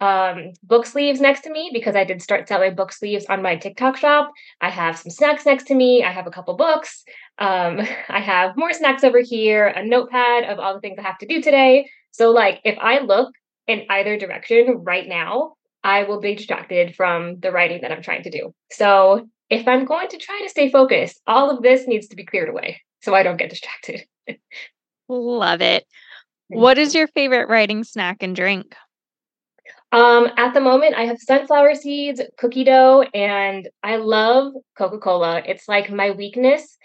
um, 0.00 0.52
book 0.62 0.86
sleeves 0.86 1.20
next 1.20 1.42
to 1.42 1.50
me 1.50 1.70
because 1.72 1.96
I 1.96 2.04
did 2.04 2.22
start 2.22 2.48
selling 2.48 2.74
book 2.74 2.92
sleeves 2.92 3.26
on 3.26 3.42
my 3.42 3.56
TikTok 3.56 3.96
shop. 3.96 4.30
I 4.60 4.70
have 4.70 4.98
some 4.98 5.10
snacks 5.10 5.44
next 5.44 5.64
to 5.68 5.74
me. 5.74 6.04
I 6.04 6.12
have 6.12 6.26
a 6.26 6.30
couple 6.30 6.56
books. 6.56 7.04
Um, 7.38 7.80
I 8.08 8.20
have 8.20 8.56
more 8.56 8.72
snacks 8.72 9.04
over 9.04 9.20
here, 9.20 9.66
a 9.66 9.84
notepad 9.84 10.44
of 10.44 10.58
all 10.58 10.74
the 10.74 10.80
things 10.80 10.98
I 10.98 11.02
have 11.02 11.18
to 11.18 11.26
do 11.26 11.42
today. 11.42 11.88
So, 12.12 12.30
like, 12.30 12.60
if 12.64 12.78
I 12.80 13.00
look 13.00 13.32
in 13.66 13.84
either 13.90 14.16
direction 14.16 14.82
right 14.84 15.06
now, 15.06 15.54
I 15.84 16.04
will 16.04 16.20
be 16.20 16.34
distracted 16.34 16.96
from 16.96 17.38
the 17.40 17.52
writing 17.52 17.82
that 17.82 17.92
I'm 17.92 18.02
trying 18.02 18.24
to 18.24 18.30
do. 18.30 18.54
So 18.70 19.28
if 19.48 19.66
I'm 19.68 19.84
going 19.84 20.08
to 20.08 20.18
try 20.18 20.40
to 20.42 20.48
stay 20.48 20.70
focused, 20.70 21.20
all 21.26 21.50
of 21.50 21.62
this 21.62 21.86
needs 21.86 22.08
to 22.08 22.16
be 22.16 22.24
cleared 22.24 22.48
away 22.48 22.82
so 23.00 23.14
I 23.14 23.22
don't 23.22 23.36
get 23.36 23.50
distracted. 23.50 24.04
Love 25.08 25.62
it. 25.62 25.86
What 26.48 26.78
is 26.78 26.94
your 26.94 27.06
favorite 27.08 27.48
writing 27.48 27.84
snack 27.84 28.22
and 28.22 28.34
drink? 28.34 28.74
Um, 29.90 30.28
at 30.36 30.52
the 30.52 30.60
moment, 30.60 30.96
I 30.96 31.06
have 31.06 31.18
sunflower 31.18 31.74
seeds, 31.74 32.20
cookie 32.36 32.64
dough, 32.64 33.02
and 33.14 33.68
I 33.82 33.96
love 33.96 34.52
Coca 34.76 34.98
Cola. 34.98 35.42
It's 35.46 35.66
like 35.66 35.90
my 35.90 36.10
weakness, 36.10 36.76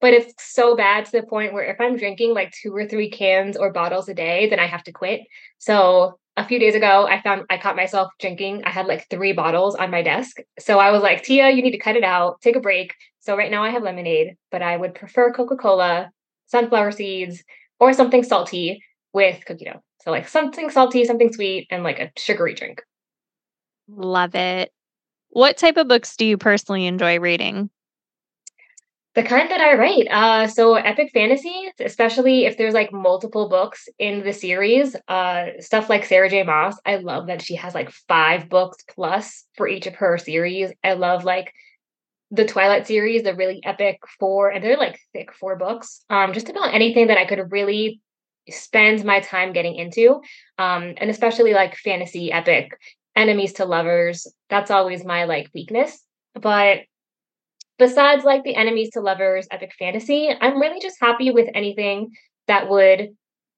but 0.00 0.12
it's 0.12 0.34
so 0.38 0.74
bad 0.74 1.04
to 1.04 1.12
the 1.12 1.22
point 1.22 1.52
where 1.52 1.64
if 1.64 1.80
I'm 1.80 1.96
drinking 1.96 2.34
like 2.34 2.52
two 2.52 2.74
or 2.74 2.86
three 2.86 3.10
cans 3.10 3.56
or 3.56 3.72
bottles 3.72 4.08
a 4.08 4.14
day, 4.14 4.48
then 4.48 4.58
I 4.58 4.66
have 4.66 4.82
to 4.84 4.92
quit. 4.92 5.20
So 5.58 6.18
a 6.36 6.44
few 6.46 6.58
days 6.58 6.74
ago, 6.74 7.06
I 7.08 7.20
found 7.22 7.44
I 7.48 7.58
caught 7.58 7.76
myself 7.76 8.12
drinking. 8.18 8.62
I 8.64 8.70
had 8.70 8.86
like 8.86 9.08
three 9.08 9.32
bottles 9.32 9.76
on 9.76 9.90
my 9.90 10.02
desk. 10.02 10.38
So 10.58 10.80
I 10.80 10.90
was 10.90 11.02
like, 11.02 11.22
Tia, 11.22 11.50
you 11.50 11.62
need 11.62 11.72
to 11.72 11.78
cut 11.78 11.96
it 11.96 12.04
out, 12.04 12.40
take 12.40 12.56
a 12.56 12.60
break. 12.60 12.92
So 13.20 13.36
right 13.36 13.50
now 13.50 13.62
I 13.62 13.70
have 13.70 13.82
lemonade, 13.82 14.36
but 14.50 14.62
I 14.62 14.76
would 14.76 14.94
prefer 14.94 15.32
Coca 15.32 15.56
Cola, 15.56 16.10
sunflower 16.46 16.92
seeds, 16.92 17.44
or 17.78 17.92
something 17.92 18.24
salty 18.24 18.82
with 19.12 19.44
cookie 19.46 19.66
dough. 19.66 19.82
So 20.02 20.10
like 20.10 20.28
something 20.28 20.70
salty, 20.70 21.04
something 21.04 21.32
sweet, 21.32 21.66
and 21.70 21.82
like 21.82 21.98
a 21.98 22.10
sugary 22.16 22.54
drink. 22.54 22.82
Love 23.88 24.34
it. 24.34 24.72
What 25.30 25.56
type 25.56 25.76
of 25.76 25.88
books 25.88 26.16
do 26.16 26.26
you 26.26 26.38
personally 26.38 26.86
enjoy 26.86 27.18
reading? 27.18 27.70
The 29.14 29.22
kind 29.24 29.50
that 29.50 29.60
I 29.60 29.74
write. 29.74 30.06
Uh, 30.08 30.46
so 30.46 30.74
epic 30.74 31.10
fantasy, 31.12 31.72
especially 31.80 32.44
if 32.44 32.56
there's 32.56 32.74
like 32.74 32.92
multiple 32.92 33.48
books 33.48 33.88
in 33.98 34.22
the 34.22 34.32
series, 34.32 34.94
uh, 35.08 35.46
stuff 35.58 35.88
like 35.88 36.04
Sarah 36.04 36.30
J. 36.30 36.44
Maas. 36.44 36.78
I 36.86 36.96
love 36.96 37.26
that 37.26 37.42
she 37.42 37.56
has 37.56 37.74
like 37.74 37.90
five 37.90 38.48
books 38.48 38.84
plus 38.88 39.44
for 39.56 39.66
each 39.66 39.86
of 39.86 39.96
her 39.96 40.18
series. 40.18 40.70
I 40.84 40.92
love 40.92 41.24
like 41.24 41.52
the 42.30 42.44
Twilight 42.44 42.86
series, 42.86 43.24
the 43.24 43.34
really 43.34 43.60
epic 43.64 43.98
four, 44.20 44.50
and 44.50 44.62
they're 44.62 44.76
like 44.76 45.00
thick 45.12 45.32
four 45.32 45.56
books. 45.56 46.04
Um, 46.10 46.32
just 46.32 46.48
about 46.48 46.74
anything 46.74 47.08
that 47.08 47.18
I 47.18 47.24
could 47.24 47.50
really 47.50 48.00
spend 48.50 49.04
my 49.04 49.20
time 49.20 49.52
getting 49.52 49.76
into. 49.76 50.20
Um, 50.58 50.94
and 50.96 51.10
especially 51.10 51.54
like 51.54 51.76
fantasy 51.76 52.32
epic, 52.32 52.72
enemies 53.16 53.54
to 53.54 53.64
lovers. 53.64 54.26
That's 54.50 54.70
always 54.70 55.04
my 55.04 55.24
like 55.24 55.50
weakness. 55.54 56.00
But 56.34 56.80
besides 57.78 58.24
like 58.24 58.44
the 58.44 58.54
enemies 58.54 58.90
to 58.90 59.00
lovers 59.00 59.48
epic 59.50 59.72
fantasy, 59.78 60.30
I'm 60.40 60.60
really 60.60 60.80
just 60.80 60.96
happy 61.00 61.30
with 61.30 61.48
anything 61.54 62.12
that 62.46 62.68
would 62.68 63.10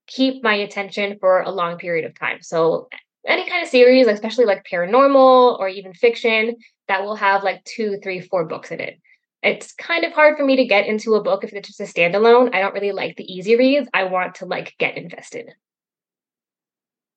keep 0.06 0.42
my 0.42 0.54
attention 0.54 1.18
for 1.20 1.42
a 1.42 1.50
long 1.50 1.78
period 1.78 2.04
of 2.04 2.18
time. 2.18 2.38
So 2.42 2.88
any 3.26 3.48
kind 3.48 3.62
of 3.62 3.68
series, 3.68 4.06
especially 4.06 4.44
like 4.44 4.66
paranormal 4.70 5.58
or 5.58 5.68
even 5.68 5.92
fiction, 5.92 6.56
that 6.88 7.04
will 7.04 7.16
have 7.16 7.44
like 7.44 7.62
two, 7.64 7.98
three, 8.02 8.20
four 8.20 8.46
books 8.46 8.70
in 8.70 8.80
it. 8.80 9.00
It's 9.42 9.72
kind 9.72 10.04
of 10.04 10.12
hard 10.12 10.36
for 10.36 10.44
me 10.44 10.56
to 10.56 10.66
get 10.66 10.86
into 10.86 11.14
a 11.14 11.22
book 11.22 11.44
if 11.44 11.52
it's 11.52 11.68
just 11.68 11.80
a 11.80 11.84
standalone. 11.84 12.54
I 12.54 12.60
don't 12.60 12.74
really 12.74 12.92
like 12.92 13.16
the 13.16 13.24
easy 13.24 13.56
reads. 13.56 13.88
I 13.94 14.04
want 14.04 14.36
to 14.36 14.46
like 14.46 14.74
get 14.78 14.96
invested. 14.96 15.50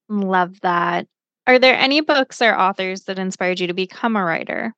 Love 0.09 0.59
that. 0.61 1.07
Are 1.47 1.59
there 1.59 1.75
any 1.75 2.01
books 2.01 2.41
or 2.41 2.57
authors 2.57 3.03
that 3.03 3.19
inspired 3.19 3.59
you 3.59 3.67
to 3.67 3.73
become 3.73 4.15
a 4.15 4.23
writer? 4.23 4.73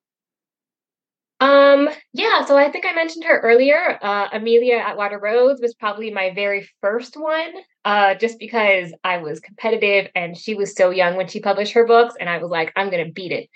Um, 1.38 1.90
yeah, 2.14 2.46
so 2.46 2.56
I 2.56 2.70
think 2.70 2.86
I 2.86 2.94
mentioned 2.94 3.24
her 3.24 3.38
earlier. 3.40 3.98
Uh, 4.02 4.28
Amelia 4.32 4.76
Atwater 4.76 5.18
Rhodes 5.18 5.60
was 5.60 5.74
probably 5.74 6.10
my 6.10 6.32
very 6.34 6.66
first 6.80 7.16
one, 7.16 7.52
uh, 7.84 8.14
just 8.14 8.38
because 8.38 8.92
I 9.04 9.18
was 9.18 9.38
competitive 9.40 10.10
and 10.14 10.36
she 10.36 10.54
was 10.54 10.74
so 10.74 10.90
young 10.90 11.16
when 11.16 11.28
she 11.28 11.40
published 11.40 11.74
her 11.74 11.86
books, 11.86 12.14
and 12.18 12.30
I 12.30 12.38
was 12.38 12.50
like, 12.50 12.72
I'm 12.74 12.90
gonna 12.90 13.10
beat 13.10 13.32
it. 13.32 13.50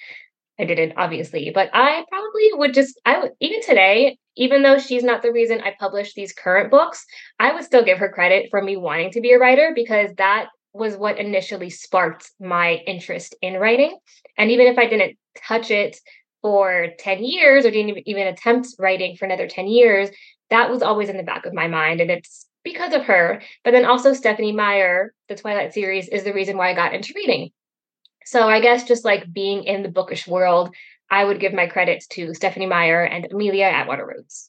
I 0.61 0.65
didn't, 0.65 0.93
obviously, 0.97 1.51
but 1.55 1.71
I 1.73 2.05
probably 2.11 2.51
would 2.53 2.75
just, 2.75 3.01
I 3.07 3.19
would, 3.19 3.33
even 3.41 3.63
today, 3.63 4.19
even 4.37 4.63
though 4.63 4.79
she's 4.79 5.03
not 5.03 5.23
the 5.23 5.33
reason 5.33 5.61
I 5.61 5.75
published 5.79 6.15
these 6.15 6.33
current 6.33 6.71
books, 6.71 7.05
I 7.39 7.53
would 7.53 7.65
still 7.65 7.85
give 7.85 7.99
her 7.99 8.11
credit 8.11 8.49
for 8.51 8.61
me 8.63 8.77
wanting 8.77 9.11
to 9.13 9.21
be 9.21 9.33
a 9.33 9.39
writer 9.39 9.73
because 9.75 10.11
that 10.19 10.49
was 10.73 10.97
what 10.97 11.19
initially 11.19 11.71
sparked 11.71 12.31
my 12.39 12.75
interest 12.87 13.35
in 13.43 13.55
writing. 13.55 13.99
And 14.37 14.51
even 14.51 14.67
if 14.67 14.79
I 14.79 14.87
didn't 14.87 15.17
touch 15.47 15.71
it 15.71 15.97
for 16.43 16.89
10 16.99 17.25
years 17.25 17.65
or 17.65 17.71
didn't 17.71 18.03
even 18.07 18.27
attempt 18.27 18.69
writing 18.79 19.17
for 19.17 19.25
another 19.25 19.49
10 19.49 19.67
years, 19.67 20.11
that 20.51 20.71
was 20.71 20.83
always 20.83 21.09
in 21.09 21.17
the 21.17 21.23
back 21.23 21.47
of 21.47 21.55
my 21.55 21.69
mind. 21.69 22.01
And 22.01 22.11
it's 22.11 22.47
because 22.65 22.93
of 22.93 23.05
her. 23.05 23.43
But 23.65 23.73
then 23.73 23.85
also, 23.85 24.13
Stephenie 24.13 24.53
Meyer, 24.53 25.15
the 25.29 25.37
Twilight 25.37 25.73
series, 25.73 26.09
is 26.09 26.25
the 26.25 26.35
reason 26.35 26.57
why 26.57 26.71
I 26.71 26.75
got 26.75 26.95
into 26.95 27.15
reading. 27.17 27.51
So 28.25 28.49
I 28.49 28.61
guess 28.61 28.85
just 28.85 29.05
like 29.05 29.33
being 29.33 29.65
in 29.65 29.83
the 29.83 29.89
bookish 29.89 30.27
world, 30.27 30.75
I 31.11 31.25
would 31.25 31.41
give 31.41 31.53
my 31.53 31.67
credits 31.67 32.07
to 32.09 32.35
Stephenie 32.35 32.67
Meyer 32.67 33.03
and 33.03 33.27
Amelia 33.31 33.65
Atwater 33.65 34.07
Rhodes. 34.07 34.49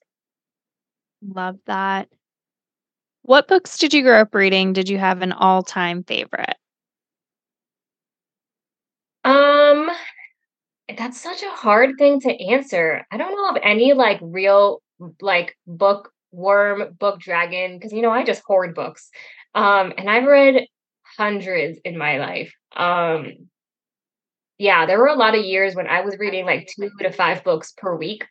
Love 1.21 1.57
that. 1.65 2.09
What 3.23 3.47
books 3.47 3.77
did 3.77 3.93
you 3.93 4.01
grow 4.03 4.21
up 4.21 4.33
reading? 4.33 4.73
Did 4.73 4.89
you 4.89 4.97
have 4.97 5.21
an 5.21 5.31
all 5.31 5.63
time 5.63 6.03
favorite? 6.03 6.55
Um, 9.23 9.89
that's 10.97 11.21
such 11.21 11.43
a 11.43 11.49
hard 11.49 11.91
thing 11.97 12.19
to 12.21 12.45
answer. 12.47 13.05
I 13.11 13.17
don't 13.17 13.35
know 13.35 13.49
of 13.49 13.61
any 13.63 13.93
like 13.93 14.19
real 14.21 14.81
like 15.21 15.55
book 15.67 16.11
worm, 16.31 16.95
book 16.99 17.19
dragon, 17.19 17.77
because 17.77 17.93
you 17.93 18.01
know, 18.01 18.11
I 18.11 18.23
just 18.23 18.43
hoard 18.45 18.73
books. 18.73 19.09
Um, 19.53 19.93
and 19.97 20.09
I've 20.09 20.25
read 20.25 20.65
hundreds 21.17 21.79
in 21.83 21.97
my 21.97 22.17
life. 22.17 22.53
Um, 22.75 23.49
yeah, 24.61 24.85
there 24.85 24.99
were 24.99 25.07
a 25.07 25.15
lot 25.15 25.35
of 25.35 25.43
years 25.43 25.75
when 25.75 25.87
I 25.87 26.01
was 26.01 26.17
reading 26.19 26.45
like 26.45 26.69
two 26.73 26.89
to 26.99 27.11
five 27.11 27.43
books 27.43 27.73
per 27.75 27.95
week, 27.95 28.25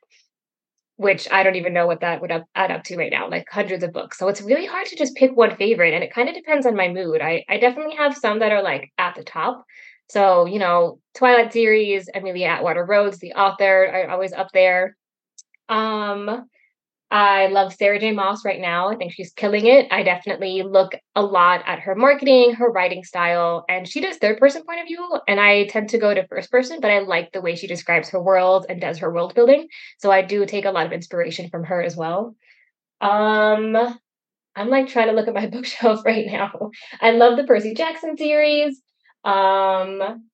which 0.96 1.30
I 1.30 1.42
don't 1.42 1.56
even 1.56 1.72
know 1.72 1.86
what 1.86 2.00
that 2.00 2.20
would 2.20 2.32
add 2.54 2.70
up 2.70 2.84
to 2.84 2.96
right 2.96 3.10
now, 3.10 3.28
like 3.28 3.46
hundreds 3.50 3.82
of 3.82 3.92
books. 3.92 4.18
So 4.18 4.28
it's 4.28 4.40
really 4.40 4.66
hard 4.66 4.86
to 4.86 4.96
just 4.96 5.16
pick 5.16 5.36
one 5.36 5.56
favorite, 5.56 5.94
and 5.94 6.04
it 6.04 6.14
kind 6.14 6.28
of 6.28 6.34
depends 6.34 6.66
on 6.66 6.76
my 6.76 6.88
mood. 6.88 7.20
I 7.20 7.44
I 7.48 7.58
definitely 7.58 7.96
have 7.96 8.16
some 8.16 8.38
that 8.40 8.52
are 8.52 8.62
like 8.62 8.90
at 8.96 9.16
the 9.16 9.24
top, 9.24 9.64
so, 10.10 10.44
you 10.44 10.58
know, 10.58 10.98
Twilight 11.14 11.52
series, 11.52 12.08
Amelia 12.12 12.48
Atwater 12.48 12.84
Rhodes, 12.84 13.18
the 13.18 13.34
author, 13.34 13.86
are 13.86 14.10
always 14.10 14.32
up 14.32 14.48
there. 14.52 14.96
Um, 15.68 16.48
I 17.10 17.48
love 17.48 17.74
Sarah 17.74 17.98
J. 17.98 18.12
Maas 18.12 18.44
right 18.44 18.60
now. 18.60 18.88
I 18.88 18.94
think 18.94 19.12
she's 19.12 19.32
killing 19.32 19.66
it. 19.66 19.88
I 19.90 20.04
definitely 20.04 20.62
look 20.62 20.92
a 21.16 21.22
lot 21.22 21.62
at 21.66 21.80
her 21.80 21.96
marketing, 21.96 22.54
her 22.54 22.70
writing 22.70 23.02
style, 23.02 23.64
and 23.68 23.88
she 23.88 24.00
does 24.00 24.16
third 24.16 24.38
person 24.38 24.62
point 24.64 24.80
of 24.80 24.86
view. 24.86 25.18
And 25.26 25.40
I 25.40 25.66
tend 25.66 25.88
to 25.90 25.98
go 25.98 26.14
to 26.14 26.26
first 26.28 26.52
person, 26.52 26.78
but 26.80 26.92
I 26.92 27.00
like 27.00 27.32
the 27.32 27.40
way 27.40 27.56
she 27.56 27.66
describes 27.66 28.10
her 28.10 28.22
world 28.22 28.66
and 28.68 28.80
does 28.80 28.98
her 28.98 29.12
world 29.12 29.34
building. 29.34 29.66
So 29.98 30.12
I 30.12 30.22
do 30.22 30.46
take 30.46 30.66
a 30.66 30.70
lot 30.70 30.86
of 30.86 30.92
inspiration 30.92 31.50
from 31.50 31.64
her 31.64 31.82
as 31.82 31.96
well. 31.96 32.36
Um, 33.00 33.76
I'm 34.54 34.68
like 34.68 34.88
trying 34.88 35.08
to 35.08 35.14
look 35.14 35.26
at 35.26 35.34
my 35.34 35.46
bookshelf 35.52 36.04
right 36.04 36.26
now. 36.26 36.70
I 37.00 37.10
love 37.10 37.36
the 37.36 37.44
Percy 37.44 37.74
Jackson 37.74 38.16
series. 38.16 38.80
Um, 39.24 40.29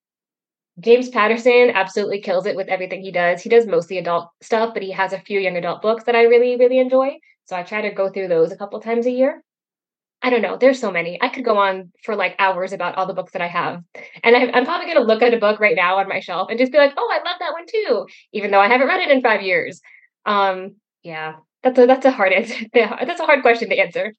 James 0.78 1.08
Patterson 1.08 1.70
absolutely 1.70 2.20
kills 2.20 2.44
it 2.46 2.56
with 2.56 2.68
everything 2.68 3.02
he 3.02 3.10
does. 3.10 3.42
He 3.42 3.48
does 3.48 3.66
mostly 3.66 3.98
adult 3.98 4.28
stuff, 4.42 4.74
but 4.74 4.82
he 4.82 4.90
has 4.90 5.12
a 5.12 5.20
few 5.20 5.40
young 5.40 5.56
adult 5.56 5.80
books 5.80 6.04
that 6.04 6.14
I 6.14 6.24
really, 6.24 6.56
really 6.56 6.78
enjoy. 6.78 7.18
So 7.46 7.56
I 7.56 7.62
try 7.62 7.82
to 7.82 7.94
go 7.94 8.10
through 8.10 8.28
those 8.28 8.52
a 8.52 8.56
couple 8.56 8.80
times 8.80 9.06
a 9.06 9.10
year. 9.10 9.42
I 10.22 10.30
don't 10.30 10.42
know. 10.42 10.56
There's 10.56 10.80
so 10.80 10.90
many. 10.90 11.18
I 11.22 11.28
could 11.28 11.44
go 11.44 11.56
on 11.56 11.92
for 12.02 12.16
like 12.16 12.34
hours 12.38 12.72
about 12.72 12.96
all 12.96 13.06
the 13.06 13.14
books 13.14 13.32
that 13.32 13.42
I 13.42 13.46
have. 13.46 13.82
And 14.24 14.34
I, 14.36 14.40
am 14.40 14.64
probably 14.64 14.86
going 14.86 14.98
to 14.98 15.04
look 15.04 15.22
at 15.22 15.34
a 15.34 15.38
book 15.38 15.60
right 15.60 15.76
now 15.76 15.98
on 15.98 16.08
my 16.08 16.20
shelf 16.20 16.48
and 16.50 16.58
just 16.58 16.72
be 16.72 16.78
like, 16.78 16.94
oh, 16.96 17.10
I 17.10 17.18
love 17.18 17.36
that 17.38 17.52
one 17.52 17.66
too, 17.66 18.06
even 18.32 18.50
though 18.50 18.60
I 18.60 18.68
haven't 18.68 18.88
read 18.88 19.00
it 19.00 19.10
in 19.10 19.22
five 19.22 19.42
years. 19.42 19.80
Um, 20.24 20.76
yeah, 21.02 21.36
that's 21.62 21.78
a 21.78 21.86
that's 21.86 22.06
a 22.06 22.10
hard 22.10 22.32
answer. 22.32 22.64
that's 22.72 23.20
a 23.20 23.26
hard 23.26 23.42
question 23.42 23.68
to 23.68 23.78
answer. 23.78 24.12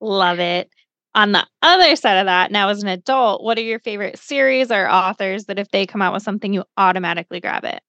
Love 0.00 0.38
it. 0.38 0.70
On 1.14 1.32
the 1.32 1.46
other 1.62 1.94
side 1.94 2.18
of 2.18 2.26
that, 2.26 2.50
now 2.50 2.68
as 2.68 2.82
an 2.82 2.88
adult, 2.88 3.42
what 3.42 3.56
are 3.56 3.62
your 3.62 3.78
favorite 3.78 4.18
series 4.18 4.72
or 4.72 4.90
authors 4.90 5.44
that 5.44 5.58
if 5.60 5.70
they 5.70 5.86
come 5.86 6.02
out 6.02 6.12
with 6.12 6.24
something, 6.24 6.52
you 6.52 6.64
automatically 6.76 7.40
grab 7.40 7.64
it? 7.64 7.80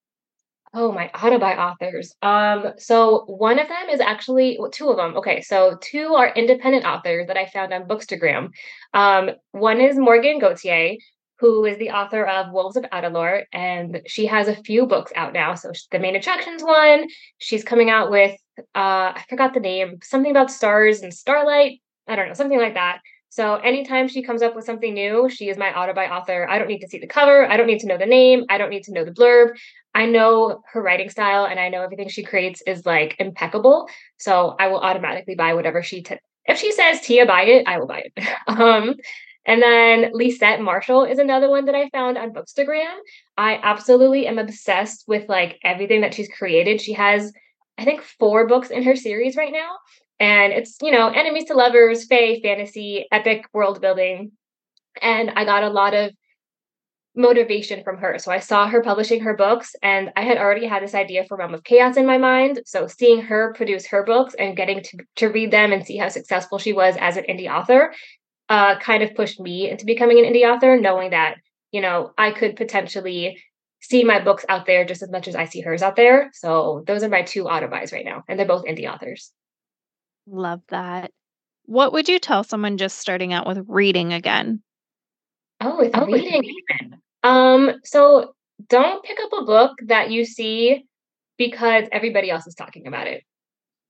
Oh, 0.77 0.91
my 0.91 1.09
autobuy 1.15 1.57
authors. 1.57 2.13
Um, 2.21 2.73
so 2.77 3.23
one 3.27 3.59
of 3.59 3.69
them 3.69 3.89
is 3.89 4.01
actually 4.01 4.57
well, 4.59 4.69
two 4.69 4.89
of 4.89 4.97
them. 4.97 5.15
Okay, 5.15 5.41
so 5.41 5.77
two 5.81 6.13
are 6.15 6.33
independent 6.33 6.85
authors 6.85 7.27
that 7.27 7.37
I 7.37 7.45
found 7.45 7.73
on 7.73 7.87
Bookstagram. 7.87 8.49
Um, 8.93 9.31
one 9.51 9.79
is 9.79 9.97
Morgan 9.97 10.37
Gauthier, 10.37 10.95
who 11.39 11.63
is 11.63 11.77
the 11.77 11.91
author 11.91 12.25
of 12.25 12.51
Wolves 12.51 12.75
of 12.75 12.83
Adelor, 12.91 13.43
and 13.53 14.01
she 14.05 14.25
has 14.25 14.49
a 14.49 14.55
few 14.63 14.85
books 14.85 15.13
out 15.15 15.31
now. 15.31 15.55
So 15.55 15.71
the 15.91 15.99
main 15.99 16.15
attractions 16.15 16.61
one, 16.61 17.07
she's 17.37 17.63
coming 17.63 17.89
out 17.89 18.11
with 18.11 18.35
uh, 18.75 19.15
I 19.15 19.23
forgot 19.29 19.53
the 19.53 19.61
name, 19.61 19.99
something 20.03 20.31
about 20.31 20.51
stars 20.51 21.01
and 21.01 21.13
starlight. 21.13 21.79
I 22.07 22.15
don't 22.15 22.27
know, 22.27 22.33
something 22.33 22.59
like 22.59 22.75
that. 22.75 22.99
So 23.35 23.55
anytime 23.55 24.07
she 24.07 24.23
comes 24.23 24.41
up 24.41 24.55
with 24.55 24.63
something 24.63 24.93
new, 24.93 25.27
she 25.27 25.49
is 25.49 25.57
my 25.57 25.69
autobuy 25.71 26.09
author. 26.09 26.47
I 26.49 26.57
don't 26.57 26.69
need 26.69 26.79
to 26.79 26.87
see 26.87 26.99
the 26.99 27.05
cover. 27.05 27.45
I 27.45 27.57
don't 27.57 27.67
need 27.67 27.81
to 27.81 27.87
know 27.87 27.97
the 27.97 28.05
name. 28.05 28.45
I 28.49 28.57
don't 28.57 28.69
need 28.69 28.83
to 28.83 28.93
know 28.93 29.03
the 29.03 29.11
blurb. 29.11 29.57
I 29.93 30.05
know 30.05 30.61
her 30.71 30.81
writing 30.81 31.09
style 31.09 31.43
and 31.43 31.59
I 31.59 31.67
know 31.67 31.81
everything 31.81 32.07
she 32.07 32.23
creates 32.23 32.63
is 32.65 32.85
like 32.85 33.17
impeccable. 33.19 33.89
So 34.19 34.55
I 34.57 34.67
will 34.67 34.79
automatically 34.79 35.35
buy 35.35 35.53
whatever 35.53 35.83
she 35.83 36.01
t- 36.01 36.15
if 36.45 36.57
she 36.57 36.71
says 36.71 37.01
Tia 37.01 37.25
buy 37.25 37.41
it, 37.41 37.67
I 37.67 37.77
will 37.77 37.87
buy 37.87 38.03
it. 38.05 38.25
um 38.47 38.95
and 39.45 39.61
then 39.61 40.11
Lisette 40.13 40.61
Marshall 40.61 41.03
is 41.03 41.19
another 41.19 41.49
one 41.49 41.65
that 41.65 41.75
I 41.75 41.89
found 41.89 42.17
on 42.17 42.31
Bookstagram. 42.31 42.95
I 43.37 43.59
absolutely 43.61 44.27
am 44.27 44.39
obsessed 44.39 45.03
with 45.09 45.27
like 45.27 45.59
everything 45.61 45.99
that 46.01 46.13
she's 46.13 46.29
created. 46.29 46.79
She 46.79 46.93
has 46.93 47.33
I 47.77 47.83
think 47.83 48.01
four 48.01 48.47
books 48.47 48.69
in 48.69 48.83
her 48.83 48.95
series 48.95 49.35
right 49.35 49.51
now. 49.51 49.75
And 50.19 50.53
it's, 50.53 50.77
you 50.81 50.91
know, 50.91 51.09
enemies 51.09 51.45
to 51.45 51.53
lovers, 51.53 52.05
fae, 52.05 52.39
fantasy, 52.41 53.05
epic 53.11 53.45
world 53.53 53.81
building. 53.81 54.31
And 55.01 55.31
I 55.35 55.45
got 55.45 55.63
a 55.63 55.69
lot 55.69 55.93
of 55.93 56.11
motivation 57.15 57.83
from 57.83 57.97
her. 57.97 58.17
So 58.19 58.31
I 58.31 58.39
saw 58.39 58.67
her 58.67 58.81
publishing 58.81 59.21
her 59.21 59.35
books 59.35 59.73
and 59.81 60.11
I 60.15 60.21
had 60.21 60.37
already 60.37 60.65
had 60.65 60.83
this 60.83 60.93
idea 60.93 61.23
for 61.25 61.37
Realm 61.37 61.53
of 61.53 61.63
Chaos 61.63 61.97
in 61.97 62.05
my 62.05 62.17
mind. 62.17 62.61
So 62.65 62.87
seeing 62.87 63.21
her 63.21 63.53
produce 63.53 63.87
her 63.87 64.03
books 64.03 64.35
and 64.37 64.57
getting 64.57 64.81
to, 64.83 64.97
to 65.17 65.27
read 65.27 65.51
them 65.51 65.71
and 65.71 65.85
see 65.85 65.97
how 65.97 66.09
successful 66.09 66.59
she 66.59 66.73
was 66.73 66.95
as 66.99 67.17
an 67.17 67.25
indie 67.29 67.49
author 67.49 67.93
uh, 68.49 68.77
kind 68.79 69.01
of 69.01 69.15
pushed 69.15 69.39
me 69.39 69.69
into 69.69 69.85
becoming 69.85 70.19
an 70.19 70.31
indie 70.31 70.45
author, 70.45 70.79
knowing 70.79 71.11
that, 71.11 71.35
you 71.71 71.81
know, 71.81 72.11
I 72.17 72.31
could 72.31 72.55
potentially 72.55 73.41
see 73.81 74.03
my 74.03 74.19
books 74.19 74.45
out 74.49 74.65
there 74.65 74.85
just 74.85 75.01
as 75.01 75.11
much 75.11 75.27
as 75.27 75.35
I 75.35 75.45
see 75.45 75.61
hers 75.61 75.81
out 75.81 75.95
there. 75.95 76.31
So 76.33 76.83
those 76.87 77.03
are 77.03 77.09
my 77.09 77.23
two 77.23 77.47
auto 77.47 77.67
right 77.67 78.05
now. 78.05 78.23
And 78.27 78.37
they're 78.37 78.47
both 78.47 78.65
indie 78.65 78.91
authors. 78.91 79.31
Love 80.27 80.61
that. 80.69 81.11
What 81.65 81.93
would 81.93 82.09
you 82.09 82.19
tell 82.19 82.43
someone 82.43 82.77
just 82.77 82.99
starting 82.99 83.33
out 83.33 83.47
with 83.47 83.65
reading 83.67 84.13
again? 84.13 84.61
Oh, 85.61 85.77
with 85.77 85.91
oh, 85.93 86.05
reading. 86.05 86.43
With 86.43 86.99
um, 87.23 87.73
so 87.83 88.35
don't 88.69 89.03
pick 89.03 89.17
up 89.23 89.33
a 89.41 89.45
book 89.45 89.73
that 89.87 90.11
you 90.11 90.25
see 90.25 90.85
because 91.37 91.85
everybody 91.91 92.29
else 92.29 92.47
is 92.47 92.55
talking 92.55 92.87
about 92.87 93.07
it. 93.07 93.23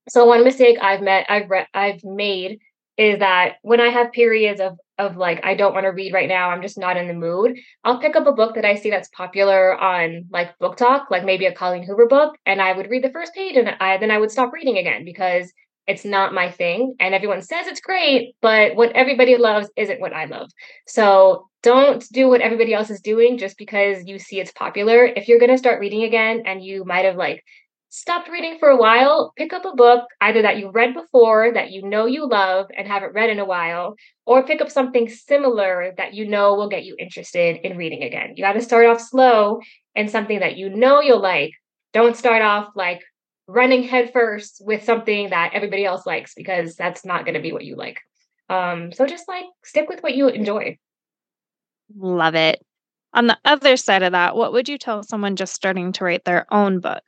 So 0.08 0.24
one 0.24 0.44
mistake 0.44 0.78
I've 0.80 1.02
met, 1.02 1.26
I've 1.28 1.50
read, 1.50 1.66
I've 1.74 2.02
made 2.04 2.60
is 2.96 3.18
that 3.18 3.56
when 3.62 3.80
I 3.80 3.88
have 3.88 4.12
periods 4.12 4.60
of 4.60 4.78
of 4.98 5.18
like 5.18 5.44
I 5.44 5.54
don't 5.54 5.74
want 5.74 5.84
to 5.84 5.90
read 5.90 6.14
right 6.14 6.28
now, 6.28 6.48
I'm 6.48 6.62
just 6.62 6.78
not 6.78 6.96
in 6.96 7.08
the 7.08 7.14
mood. 7.14 7.58
I'll 7.84 8.00
pick 8.00 8.16
up 8.16 8.26
a 8.26 8.32
book 8.32 8.54
that 8.54 8.64
I 8.64 8.76
see 8.76 8.88
that's 8.88 9.10
popular 9.10 9.78
on 9.78 10.26
like 10.30 10.58
BookTok, 10.58 11.10
like 11.10 11.24
maybe 11.24 11.44
a 11.44 11.54
Colleen 11.54 11.82
Hoover 11.82 12.06
book, 12.06 12.36
and 12.46 12.62
I 12.62 12.72
would 12.72 12.88
read 12.88 13.04
the 13.04 13.10
first 13.10 13.34
page 13.34 13.56
and 13.56 13.68
I 13.68 13.98
then 13.98 14.10
I 14.10 14.18
would 14.18 14.30
stop 14.30 14.52
reading 14.52 14.78
again 14.78 15.04
because 15.04 15.52
it's 15.86 16.04
not 16.04 16.34
my 16.34 16.50
thing. 16.50 16.94
And 16.98 17.14
everyone 17.14 17.42
says 17.42 17.66
it's 17.66 17.80
great, 17.80 18.34
but 18.42 18.74
what 18.76 18.92
everybody 18.92 19.36
loves 19.36 19.70
isn't 19.76 20.00
what 20.00 20.12
I 20.12 20.24
love. 20.24 20.50
So 20.86 21.48
don't 21.62 22.04
do 22.12 22.28
what 22.28 22.40
everybody 22.40 22.74
else 22.74 22.90
is 22.90 23.00
doing 23.00 23.38
just 23.38 23.56
because 23.58 24.04
you 24.06 24.18
see 24.18 24.40
it's 24.40 24.52
popular. 24.52 25.04
If 25.04 25.28
you're 25.28 25.38
going 25.38 25.50
to 25.50 25.58
start 25.58 25.80
reading 25.80 26.02
again 26.02 26.42
and 26.46 26.64
you 26.64 26.84
might 26.84 27.04
have 27.04 27.16
like 27.16 27.42
stopped 27.88 28.28
reading 28.28 28.58
for 28.58 28.68
a 28.68 28.76
while, 28.76 29.32
pick 29.36 29.52
up 29.52 29.64
a 29.64 29.74
book 29.74 30.04
either 30.20 30.42
that 30.42 30.58
you 30.58 30.70
read 30.70 30.92
before 30.92 31.52
that 31.54 31.70
you 31.70 31.82
know 31.82 32.06
you 32.06 32.28
love 32.28 32.66
and 32.76 32.86
haven't 32.86 33.14
read 33.14 33.30
in 33.30 33.38
a 33.38 33.44
while, 33.44 33.94
or 34.26 34.44
pick 34.44 34.60
up 34.60 34.70
something 34.70 35.08
similar 35.08 35.94
that 35.96 36.12
you 36.12 36.28
know 36.28 36.54
will 36.54 36.68
get 36.68 36.84
you 36.84 36.94
interested 36.98 37.56
in 37.64 37.76
reading 37.76 38.02
again. 38.02 38.34
You 38.36 38.44
got 38.44 38.52
to 38.52 38.60
start 38.60 38.86
off 38.86 39.00
slow 39.00 39.60
and 39.94 40.10
something 40.10 40.40
that 40.40 40.56
you 40.56 40.68
know 40.68 41.00
you'll 41.00 41.22
like. 41.22 41.52
Don't 41.92 42.16
start 42.16 42.42
off 42.42 42.68
like 42.74 43.00
running 43.46 43.82
headfirst 43.82 44.62
with 44.64 44.84
something 44.84 45.30
that 45.30 45.52
everybody 45.54 45.84
else 45.84 46.06
likes 46.06 46.34
because 46.34 46.76
that's 46.76 47.04
not 47.04 47.24
going 47.24 47.34
to 47.34 47.40
be 47.40 47.52
what 47.52 47.64
you 47.64 47.76
like. 47.76 48.00
Um, 48.48 48.92
so 48.92 49.06
just 49.06 49.28
like 49.28 49.44
stick 49.64 49.88
with 49.88 50.02
what 50.02 50.14
you 50.14 50.28
enjoy. 50.28 50.78
Love 51.96 52.34
it. 52.34 52.64
On 53.12 53.26
the 53.26 53.38
other 53.44 53.76
side 53.76 54.02
of 54.02 54.12
that, 54.12 54.36
what 54.36 54.52
would 54.52 54.68
you 54.68 54.78
tell 54.78 55.02
someone 55.02 55.36
just 55.36 55.54
starting 55.54 55.92
to 55.92 56.04
write 56.04 56.24
their 56.24 56.46
own 56.52 56.80
book? 56.80 57.04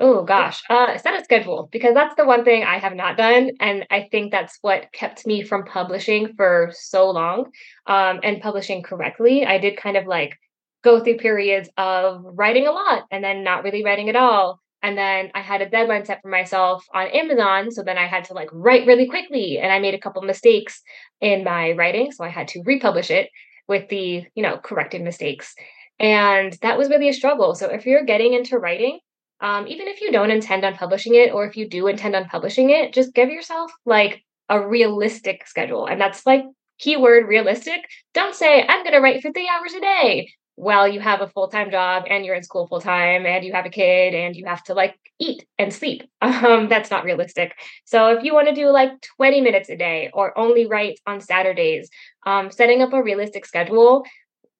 Oh 0.00 0.22
gosh, 0.22 0.62
uh, 0.70 0.96
set 0.96 1.20
a 1.20 1.24
schedule 1.24 1.68
because 1.72 1.92
that's 1.92 2.14
the 2.14 2.24
one 2.24 2.44
thing 2.44 2.62
I 2.62 2.78
have 2.78 2.94
not 2.94 3.16
done, 3.16 3.50
and 3.58 3.84
I 3.90 4.06
think 4.12 4.30
that's 4.30 4.56
what 4.60 4.92
kept 4.92 5.26
me 5.26 5.42
from 5.42 5.64
publishing 5.64 6.34
for 6.36 6.70
so 6.72 7.10
long, 7.10 7.50
um, 7.86 8.20
and 8.22 8.40
publishing 8.40 8.84
correctly. 8.84 9.44
I 9.44 9.58
did 9.58 9.76
kind 9.76 9.96
of 9.96 10.06
like 10.06 10.38
go 10.84 11.02
through 11.02 11.16
periods 11.16 11.68
of 11.76 12.22
writing 12.24 12.68
a 12.68 12.70
lot 12.70 13.06
and 13.10 13.24
then 13.24 13.42
not 13.42 13.64
really 13.64 13.84
writing 13.84 14.08
at 14.08 14.14
all, 14.14 14.60
and 14.82 14.96
then 14.96 15.30
I 15.34 15.40
had 15.40 15.60
a 15.60 15.68
deadline 15.68 16.04
set 16.04 16.22
for 16.22 16.28
myself 16.28 16.84
on 16.94 17.08
Amazon. 17.08 17.70
So 17.70 17.82
then 17.82 17.98
I 17.98 18.06
had 18.06 18.24
to 18.26 18.34
like 18.34 18.48
write 18.52 18.86
really 18.86 19.08
quickly. 19.08 19.58
And 19.58 19.72
I 19.72 19.80
made 19.80 19.94
a 19.94 20.00
couple 20.00 20.22
mistakes 20.22 20.82
in 21.20 21.44
my 21.44 21.72
writing. 21.72 22.12
So 22.12 22.24
I 22.24 22.28
had 22.28 22.48
to 22.48 22.62
republish 22.64 23.10
it 23.10 23.30
with 23.66 23.88
the, 23.88 24.24
you 24.34 24.42
know, 24.42 24.58
corrected 24.58 25.02
mistakes. 25.02 25.54
And 25.98 26.56
that 26.62 26.78
was 26.78 26.88
really 26.88 27.08
a 27.08 27.12
struggle. 27.12 27.54
So 27.54 27.66
if 27.66 27.86
you're 27.86 28.04
getting 28.04 28.34
into 28.34 28.58
writing, 28.58 29.00
um, 29.40 29.66
even 29.66 29.88
if 29.88 30.00
you 30.00 30.12
don't 30.12 30.30
intend 30.30 30.64
on 30.64 30.74
publishing 30.74 31.14
it, 31.14 31.32
or 31.32 31.44
if 31.44 31.56
you 31.56 31.68
do 31.68 31.88
intend 31.88 32.14
on 32.14 32.26
publishing 32.26 32.70
it, 32.70 32.92
just 32.92 33.14
give 33.14 33.30
yourself 33.30 33.72
like 33.84 34.22
a 34.48 34.64
realistic 34.66 35.46
schedule. 35.46 35.86
And 35.86 36.00
that's 36.00 36.24
like 36.24 36.44
keyword 36.78 37.26
realistic. 37.26 37.80
Don't 38.14 38.34
say, 38.34 38.64
I'm 38.66 38.84
going 38.84 38.94
to 38.94 39.00
write 39.00 39.22
for 39.22 39.32
three 39.32 39.48
hours 39.48 39.74
a 39.74 39.80
day 39.80 40.28
while 40.58 40.88
you 40.88 40.98
have 40.98 41.20
a 41.20 41.28
full-time 41.28 41.70
job 41.70 42.02
and 42.10 42.24
you're 42.24 42.34
in 42.34 42.42
school 42.42 42.66
full-time 42.66 43.24
and 43.26 43.44
you 43.44 43.52
have 43.52 43.64
a 43.64 43.70
kid 43.70 44.12
and 44.12 44.34
you 44.34 44.44
have 44.44 44.62
to 44.64 44.74
like 44.74 44.98
eat 45.20 45.46
and 45.56 45.72
sleep 45.72 46.02
um, 46.20 46.68
that's 46.68 46.90
not 46.90 47.04
realistic. 47.04 47.54
So 47.84 48.08
if 48.08 48.24
you 48.24 48.34
want 48.34 48.48
to 48.48 48.54
do 48.54 48.68
like 48.70 48.90
20 49.16 49.40
minutes 49.40 49.68
a 49.68 49.76
day 49.76 50.10
or 50.12 50.36
only 50.36 50.66
write 50.66 50.98
on 51.06 51.20
saturdays 51.20 51.88
um, 52.26 52.50
setting 52.50 52.82
up 52.82 52.92
a 52.92 53.02
realistic 53.02 53.46
schedule 53.46 54.04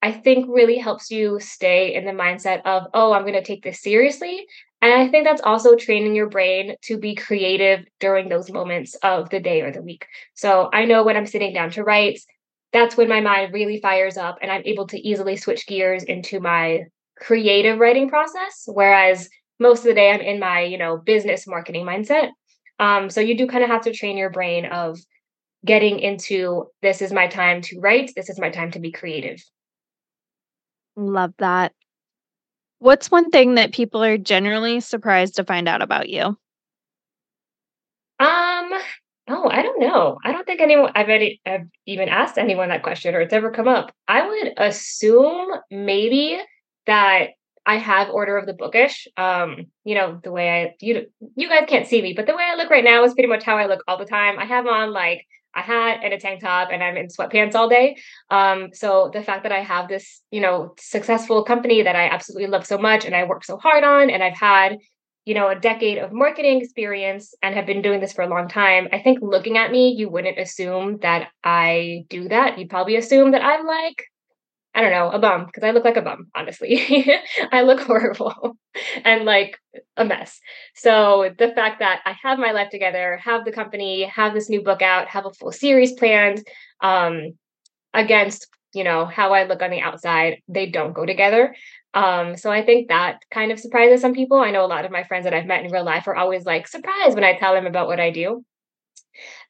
i 0.01 0.11
think 0.11 0.45
really 0.49 0.77
helps 0.77 1.11
you 1.11 1.39
stay 1.39 1.93
in 1.93 2.05
the 2.05 2.11
mindset 2.11 2.61
of 2.63 2.83
oh 2.93 3.11
i'm 3.11 3.23
going 3.23 3.33
to 3.33 3.43
take 3.43 3.63
this 3.63 3.81
seriously. 3.81 4.45
And 4.81 4.93
i 4.93 5.09
think 5.09 5.25
that's 5.25 5.41
also 5.41 5.75
training 5.75 6.15
your 6.15 6.29
brain 6.29 6.75
to 6.83 6.97
be 6.97 7.15
creative 7.15 7.85
during 7.99 8.29
those 8.29 8.49
moments 8.49 8.95
of 9.03 9.29
the 9.29 9.41
day 9.41 9.61
or 9.61 9.71
the 9.71 9.81
week. 9.81 10.05
So 10.33 10.69
i 10.71 10.85
know 10.85 11.03
when 11.03 11.17
i'm 11.17 11.27
sitting 11.27 11.53
down 11.53 11.71
to 11.71 11.83
write 11.83 12.19
that's 12.71 12.95
when 12.95 13.09
my 13.09 13.21
mind 13.21 13.53
really 13.53 13.79
fires 13.81 14.17
up 14.17 14.37
and 14.41 14.51
I'm 14.51 14.63
able 14.65 14.87
to 14.87 14.99
easily 14.99 15.37
switch 15.37 15.65
gears 15.67 16.03
into 16.03 16.39
my 16.39 16.83
creative 17.17 17.79
writing 17.79 18.09
process. 18.09 18.63
Whereas 18.67 19.29
most 19.59 19.79
of 19.79 19.85
the 19.85 19.93
day 19.93 20.11
I'm 20.11 20.21
in 20.21 20.39
my, 20.39 20.61
you 20.61 20.77
know, 20.77 20.97
business 20.97 21.47
marketing 21.47 21.85
mindset. 21.85 22.29
Um, 22.79 23.09
so 23.09 23.21
you 23.21 23.37
do 23.37 23.47
kind 23.47 23.63
of 23.63 23.69
have 23.69 23.81
to 23.83 23.93
train 23.93 24.17
your 24.17 24.29
brain 24.29 24.65
of 24.65 24.99
getting 25.65 25.99
into 25.99 26.67
this 26.81 27.01
is 27.01 27.11
my 27.11 27.27
time 27.27 27.61
to 27.63 27.79
write, 27.79 28.11
this 28.15 28.29
is 28.29 28.39
my 28.39 28.49
time 28.49 28.71
to 28.71 28.79
be 28.79 28.91
creative. 28.91 29.43
Love 30.95 31.33
that. 31.39 31.73
What's 32.79 33.11
one 33.11 33.29
thing 33.29 33.55
that 33.55 33.73
people 33.73 34.01
are 34.03 34.17
generally 34.17 34.79
surprised 34.79 35.35
to 35.35 35.43
find 35.43 35.67
out 35.67 35.81
about 35.81 36.07
you? 36.07 36.37
Um, 38.19 38.71
oh, 39.29 39.49
I 39.49 39.61
don't 39.61 39.79
know. 39.79 40.17
I 40.25 40.31
don't 40.31 40.45
think 40.45 40.61
anyone 40.61 40.91
I've, 40.95 41.09
any, 41.09 41.39
I've 41.45 41.67
even 41.85 42.09
asked 42.09 42.37
anyone 42.37 42.69
that 42.69 42.83
question 42.83 43.15
or 43.15 43.21
it's 43.21 43.33
ever 43.33 43.51
come 43.51 43.67
up. 43.67 43.91
I 44.07 44.27
would 44.27 44.53
assume 44.57 45.49
maybe 45.69 46.39
that 46.85 47.29
I 47.65 47.77
have 47.77 48.09
Order 48.09 48.37
of 48.37 48.47
the 48.47 48.53
Bookish. 48.53 49.07
Um, 49.15 49.67
you 49.83 49.95
know, 49.95 50.19
the 50.23 50.31
way 50.31 50.49
I 50.63 50.75
you 50.81 51.05
you 51.35 51.47
guys 51.47 51.65
can't 51.67 51.87
see 51.87 52.01
me, 52.01 52.13
but 52.13 52.25
the 52.25 52.35
way 52.35 52.43
I 52.43 52.55
look 52.55 52.71
right 52.71 52.83
now 52.83 53.03
is 53.03 53.13
pretty 53.13 53.29
much 53.29 53.43
how 53.43 53.57
I 53.57 53.67
look 53.67 53.83
all 53.87 53.97
the 53.97 54.05
time. 54.05 54.39
I 54.39 54.45
have 54.45 54.65
on 54.65 54.91
like 54.91 55.25
a 55.55 55.61
hat 55.61 55.99
and 56.03 56.13
a 56.13 56.19
tank 56.19 56.41
top 56.41 56.69
and 56.71 56.83
I'm 56.83 56.97
in 56.97 57.07
sweatpants 57.07 57.55
all 57.55 57.69
day. 57.69 57.97
Um, 58.29 58.69
so 58.73 59.09
the 59.13 59.23
fact 59.23 59.43
that 59.43 59.51
I 59.51 59.61
have 59.61 59.87
this, 59.87 60.21
you 60.31 60.41
know, 60.41 60.73
successful 60.79 61.43
company 61.43 61.83
that 61.83 61.95
I 61.95 62.07
absolutely 62.07 62.47
love 62.47 62.65
so 62.65 62.77
much 62.77 63.05
and 63.05 63.15
I 63.15 63.23
work 63.25 63.43
so 63.43 63.57
hard 63.57 63.83
on 63.83 64.09
and 64.09 64.23
I've 64.23 64.37
had 64.37 64.77
you 65.29 65.35
know, 65.35 65.47
a 65.47 65.59
decade 65.59 65.99
of 65.99 66.11
marketing 66.11 66.59
experience 66.59 67.35
and 67.43 67.53
have 67.53 67.67
been 67.67 67.83
doing 67.83 67.99
this 67.99 68.13
for 68.13 68.23
a 68.23 68.27
long 68.27 68.47
time, 68.47 68.87
I 68.91 68.97
think 68.97 69.19
looking 69.21 69.59
at 69.59 69.69
me, 69.69 69.93
you 69.95 70.09
wouldn't 70.09 70.39
assume 70.39 70.97
that 71.03 71.27
I 71.43 72.05
do 72.09 72.29
that. 72.29 72.57
You'd 72.57 72.71
probably 72.71 72.95
assume 72.95 73.29
that 73.33 73.45
I'm 73.45 73.63
like, 73.63 74.05
I 74.73 74.81
don't 74.81 74.89
know, 74.89 75.11
a 75.11 75.19
bum, 75.19 75.45
because 75.45 75.63
I 75.63 75.69
look 75.69 75.85
like 75.85 75.97
a 75.97 76.01
bum, 76.01 76.29
honestly. 76.35 77.07
I 77.51 77.61
look 77.61 77.79
horrible 77.79 78.57
and 79.05 79.23
like 79.23 79.55
a 79.95 80.03
mess. 80.03 80.39
So 80.73 81.29
the 81.37 81.49
fact 81.49 81.77
that 81.77 82.01
I 82.05 82.15
have 82.23 82.39
my 82.39 82.51
life 82.51 82.71
together, 82.71 83.19
have 83.23 83.45
the 83.45 83.51
company, 83.51 84.05
have 84.05 84.33
this 84.33 84.49
new 84.49 84.63
book 84.63 84.81
out, 84.81 85.09
have 85.09 85.27
a 85.27 85.33
full 85.33 85.51
series 85.51 85.93
planned, 85.93 86.41
um, 86.81 87.37
against 87.93 88.47
you 88.73 88.83
know 88.83 89.05
how 89.05 89.33
I 89.33 89.45
look 89.45 89.61
on 89.61 89.71
the 89.71 89.81
outside, 89.81 90.41
they 90.47 90.67
don't 90.67 90.93
go 90.93 91.05
together. 91.05 91.55
Um, 91.93 92.37
so 92.37 92.51
I 92.51 92.63
think 92.63 92.87
that 92.87 93.21
kind 93.31 93.51
of 93.51 93.59
surprises 93.59 94.01
some 94.01 94.13
people. 94.13 94.39
I 94.39 94.51
know 94.51 94.65
a 94.65 94.67
lot 94.67 94.85
of 94.85 94.91
my 94.91 95.03
friends 95.03 95.23
that 95.23 95.33
I've 95.33 95.47
met 95.47 95.65
in 95.65 95.71
real 95.71 95.83
life 95.83 96.07
are 96.07 96.15
always 96.15 96.45
like 96.45 96.67
surprised 96.67 97.15
when 97.15 97.23
I 97.23 97.37
tell 97.37 97.53
them 97.53 97.65
about 97.65 97.87
what 97.87 97.99
I 97.99 98.11
do. 98.11 98.45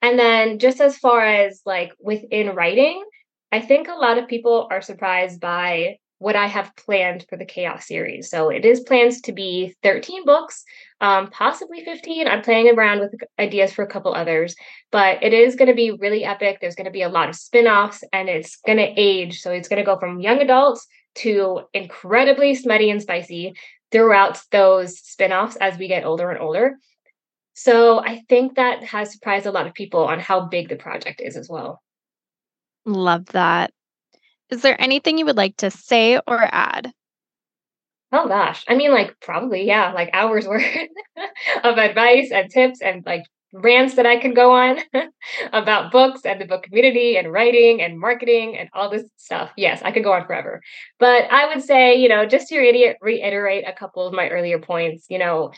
And 0.01 0.17
then 0.17 0.59
just 0.59 0.79
as 0.79 0.97
far 0.97 1.25
as 1.25 1.61
like 1.65 1.93
within 1.99 2.55
writing, 2.55 3.03
I 3.51 3.61
think 3.61 3.87
a 3.87 3.93
lot 3.93 4.17
of 4.17 4.27
people 4.27 4.67
are 4.71 4.81
surprised 4.81 5.39
by 5.39 5.97
what 6.19 6.35
I 6.35 6.47
have 6.47 6.75
planned 6.75 7.25
for 7.29 7.37
the 7.37 7.45
Chaos 7.45 7.87
series. 7.87 8.29
So 8.29 8.49
it 8.49 8.65
is 8.65 8.81
plans 8.81 9.21
to 9.21 9.31
be 9.31 9.73
13 9.83 10.25
books, 10.25 10.63
um, 10.99 11.29
possibly 11.29 11.83
15. 11.83 12.27
I'm 12.27 12.41
playing 12.41 12.69
around 12.69 12.99
with 12.99 13.13
ideas 13.39 13.71
for 13.71 13.83
a 13.83 13.87
couple 13.87 14.13
others, 14.13 14.53
but 14.91 15.23
it 15.23 15.33
is 15.33 15.55
going 15.55 15.69
to 15.69 15.75
be 15.75 15.91
really 15.91 16.25
epic. 16.25 16.57
There's 16.59 16.75
going 16.75 16.85
to 16.85 16.91
be 16.91 17.03
a 17.03 17.09
lot 17.09 17.29
of 17.29 17.35
spin 17.35 17.67
offs 17.67 18.03
and 18.11 18.27
it's 18.27 18.57
going 18.65 18.79
to 18.79 18.93
age. 18.97 19.39
So 19.39 19.51
it's 19.51 19.69
going 19.69 19.79
to 19.79 19.85
go 19.85 19.97
from 19.97 20.19
young 20.19 20.41
adults 20.41 20.85
to 21.15 21.61
incredibly 21.73 22.55
smutty 22.55 22.89
and 22.89 23.01
spicy 23.01 23.53
throughout 23.91 24.41
those 24.51 24.99
spin-offs 24.99 25.55
as 25.57 25.77
we 25.77 25.87
get 25.87 26.05
older 26.05 26.29
and 26.29 26.39
older. 26.39 26.77
So 27.53 27.99
I 27.99 28.23
think 28.29 28.55
that 28.55 28.83
has 28.83 29.11
surprised 29.11 29.45
a 29.45 29.51
lot 29.51 29.67
of 29.67 29.73
people 29.73 30.05
on 30.05 30.19
how 30.19 30.45
big 30.45 30.69
the 30.69 30.75
project 30.75 31.21
is 31.21 31.35
as 31.35 31.49
well. 31.49 31.81
Love 32.85 33.25
that. 33.27 33.71
Is 34.49 34.61
there 34.61 34.79
anything 34.81 35.17
you 35.17 35.25
would 35.25 35.37
like 35.37 35.57
to 35.57 35.69
say 35.69 36.17
or 36.25 36.39
add? 36.51 36.91
Oh 38.11 38.27
gosh. 38.27 38.63
I 38.67 38.75
mean 38.75 38.91
like 38.91 39.19
probably 39.19 39.65
yeah, 39.65 39.91
like 39.91 40.09
hours 40.13 40.47
worth 40.47 40.63
of 41.63 41.77
advice 41.77 42.31
and 42.31 42.49
tips 42.49 42.81
and 42.81 43.05
like 43.05 43.25
rants 43.53 43.95
that 43.95 44.05
I 44.05 44.17
can 44.17 44.33
go 44.33 44.51
on 44.51 44.79
about 45.53 45.91
books 45.91 46.21
and 46.25 46.39
the 46.39 46.45
book 46.45 46.63
community 46.63 47.17
and 47.17 47.31
writing 47.31 47.81
and 47.81 47.99
marketing 47.99 48.57
and 48.57 48.69
all 48.73 48.89
this 48.89 49.09
stuff. 49.17 49.51
Yes, 49.57 49.81
I 49.83 49.91
could 49.91 50.03
go 50.03 50.13
on 50.13 50.25
forever. 50.25 50.61
But 50.99 51.31
I 51.31 51.47
would 51.47 51.63
say, 51.63 51.95
you 51.95 52.09
know, 52.09 52.25
just 52.25 52.47
to 52.49 52.59
reiterate 53.01 53.67
a 53.67 53.73
couple 53.73 54.05
of 54.05 54.13
my 54.13 54.29
earlier 54.29 54.59
points, 54.59 55.05
you 55.09 55.17
know, 55.17 55.51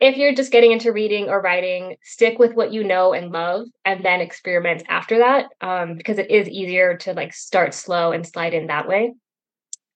if 0.00 0.16
you're 0.16 0.34
just 0.34 0.50
getting 0.50 0.72
into 0.72 0.92
reading 0.92 1.28
or 1.28 1.42
writing, 1.42 1.96
stick 2.02 2.38
with 2.38 2.54
what 2.54 2.72
you 2.72 2.82
know 2.82 3.12
and 3.12 3.32
love 3.32 3.66
and 3.84 4.02
then 4.02 4.22
experiment 4.22 4.82
after 4.88 5.18
that 5.18 5.46
um, 5.60 5.94
because 5.94 6.18
it 6.18 6.30
is 6.30 6.48
easier 6.48 6.96
to 6.96 7.12
like 7.12 7.34
start 7.34 7.74
slow 7.74 8.12
and 8.12 8.26
slide 8.26 8.54
in 8.54 8.68
that 8.68 8.88
way. 8.88 9.12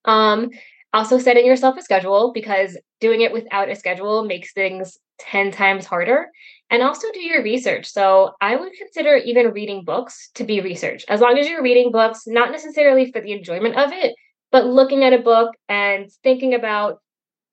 Um, 0.04 0.50
also, 0.92 1.18
setting 1.18 1.46
yourself 1.46 1.76
a 1.78 1.82
schedule 1.82 2.32
because 2.32 2.78
doing 3.00 3.22
it 3.22 3.32
without 3.32 3.70
a 3.70 3.74
schedule 3.74 4.24
makes 4.24 4.52
things 4.52 4.98
10 5.18 5.50
times 5.52 5.86
harder 5.86 6.28
and 6.70 6.82
also 6.82 7.10
do 7.12 7.20
your 7.20 7.42
research. 7.42 7.86
So 7.86 8.32
I 8.40 8.56
would 8.56 8.72
consider 8.72 9.16
even 9.16 9.52
reading 9.52 9.84
books 9.84 10.30
to 10.34 10.44
be 10.44 10.60
research, 10.60 11.04
as 11.08 11.20
long 11.20 11.38
as 11.38 11.48
you're 11.48 11.62
reading 11.62 11.92
books, 11.92 12.26
not 12.26 12.50
necessarily 12.50 13.12
for 13.12 13.20
the 13.20 13.32
enjoyment 13.32 13.76
of 13.76 13.92
it, 13.92 14.14
but 14.50 14.66
looking 14.66 15.04
at 15.04 15.12
a 15.12 15.18
book 15.18 15.54
and 15.68 16.10
thinking 16.22 16.54
about 16.54 16.98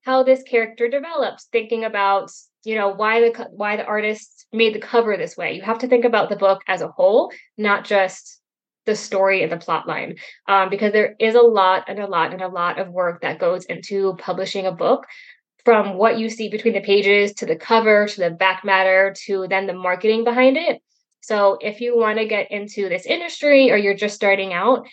how 0.04 0.24
this 0.24 0.43
character 0.43 0.88
develops, 0.88 1.45
thinking 1.52 1.84
about 1.84 2.32
you 2.63 2.76
know 2.76 2.89
why 2.89 3.19
the 3.21 3.47
why 3.52 3.76
the 3.76 3.86
artist 3.86 4.45
made 4.54 4.74
the 4.74 4.80
cover 4.80 5.17
this 5.17 5.36
way. 5.36 5.54
You 5.54 5.62
have 5.63 5.80
to 5.80 5.88
think 5.88 6.06
about 6.06 6.30
the 6.30 6.36
book 6.36 6.62
as 6.67 6.82
a 6.82 6.88
whole, 6.88 7.32
not 7.58 7.86
just 7.86 8.41
the 8.86 8.95
story 8.95 9.43
and 9.43 9.52
the 9.52 9.58
plot 9.58 9.88
line 9.88 10.15
um, 10.47 10.69
because 10.69 10.91
there 10.91 11.15
is 11.19 11.36
a 11.36 11.41
lot 11.41 11.84
and 11.88 12.00
a 12.00 12.08
lot 12.08 12.34
and 12.34 12.41
a 12.41 12.47
lot 12.47 12.80
of 12.80 12.89
work 12.89 13.21
that 13.21 13.39
goes 13.39 13.65
into 13.65 14.15
publishing 14.15 14.65
a 14.65 14.71
book 14.71 15.06
from 15.63 15.97
what 15.97 16.17
you 16.17 16.30
see 16.30 16.50
between 16.50 16.74
the 16.74 16.82
pages 16.82 17.34
to 17.34 17.45
the 17.45 17.56
cover 17.56 18.08
to 18.08 18.19
the 18.19 18.30
back 18.30 18.63
matter 18.63 19.13
to 19.26 19.47
then 19.47 19.67
the 19.67 19.74
marketing 19.74 20.24
behind 20.24 20.58
it. 20.58 20.82
So 21.21 21.58
if 21.62 21.82
you 21.82 21.97
want 21.97 22.17
to 22.17 22.26
get 22.26 22.52
into 22.52 22.89
this 22.89 23.06
industry 23.06 23.71
or 23.71 23.78
you're 23.78 23.93
just 23.93 24.15
starting 24.15 24.54
out, 24.54 24.88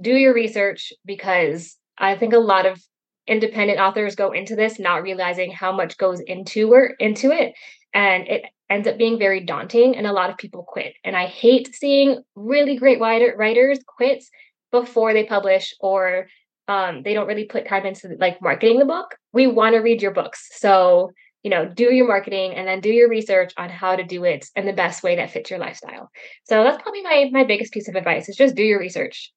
do 0.00 0.12
your 0.12 0.34
research 0.34 0.92
because 1.04 1.76
I 1.98 2.16
think 2.16 2.32
a 2.32 2.38
lot 2.38 2.66
of 2.66 2.80
independent 3.26 3.78
authors 3.78 4.14
go 4.14 4.32
into 4.32 4.56
this 4.56 4.78
not 4.78 5.02
realizing 5.02 5.50
how 5.50 5.72
much 5.72 5.98
goes 5.98 6.20
into 6.20 6.72
or 6.72 6.94
into 6.98 7.30
it 7.30 7.54
and 7.92 8.26
it 8.26 8.44
ends 8.70 8.88
up 8.88 8.96
being 8.98 9.18
very 9.18 9.44
daunting 9.44 9.96
and 9.96 10.06
a 10.06 10.12
lot 10.12 10.30
of 10.30 10.38
people 10.38 10.62
quit. 10.62 10.94
And 11.04 11.16
I 11.16 11.26
hate 11.26 11.74
seeing 11.74 12.22
really 12.34 12.76
great 12.76 13.00
writers 13.00 13.78
quit 13.86 14.24
before 14.70 15.12
they 15.12 15.24
publish 15.24 15.74
or 15.80 16.28
um, 16.68 17.02
they 17.02 17.14
don't 17.14 17.26
really 17.26 17.46
put 17.46 17.66
time 17.66 17.86
into 17.86 18.14
like 18.20 18.40
marketing 18.42 18.78
the 18.78 18.84
book. 18.84 19.16
We 19.32 19.46
want 19.46 19.74
to 19.74 19.80
read 19.80 20.02
your 20.02 20.12
books. 20.12 20.48
So, 20.52 21.10
you 21.42 21.50
know, 21.50 21.66
do 21.66 21.92
your 21.92 22.06
marketing 22.06 22.54
and 22.54 22.68
then 22.68 22.80
do 22.80 22.90
your 22.90 23.08
research 23.08 23.52
on 23.56 23.70
how 23.70 23.96
to 23.96 24.04
do 24.04 24.24
it 24.24 24.46
in 24.54 24.66
the 24.66 24.72
best 24.72 25.02
way 25.02 25.16
that 25.16 25.30
fits 25.30 25.50
your 25.50 25.58
lifestyle. 25.58 26.10
So 26.44 26.62
that's 26.62 26.80
probably 26.82 27.02
my 27.02 27.30
my 27.32 27.44
biggest 27.44 27.72
piece 27.72 27.88
of 27.88 27.96
advice 27.96 28.28
is 28.28 28.36
just 28.36 28.54
do 28.54 28.62
your 28.62 28.78
research. 28.78 29.32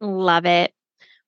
Love 0.00 0.46
it. 0.46 0.72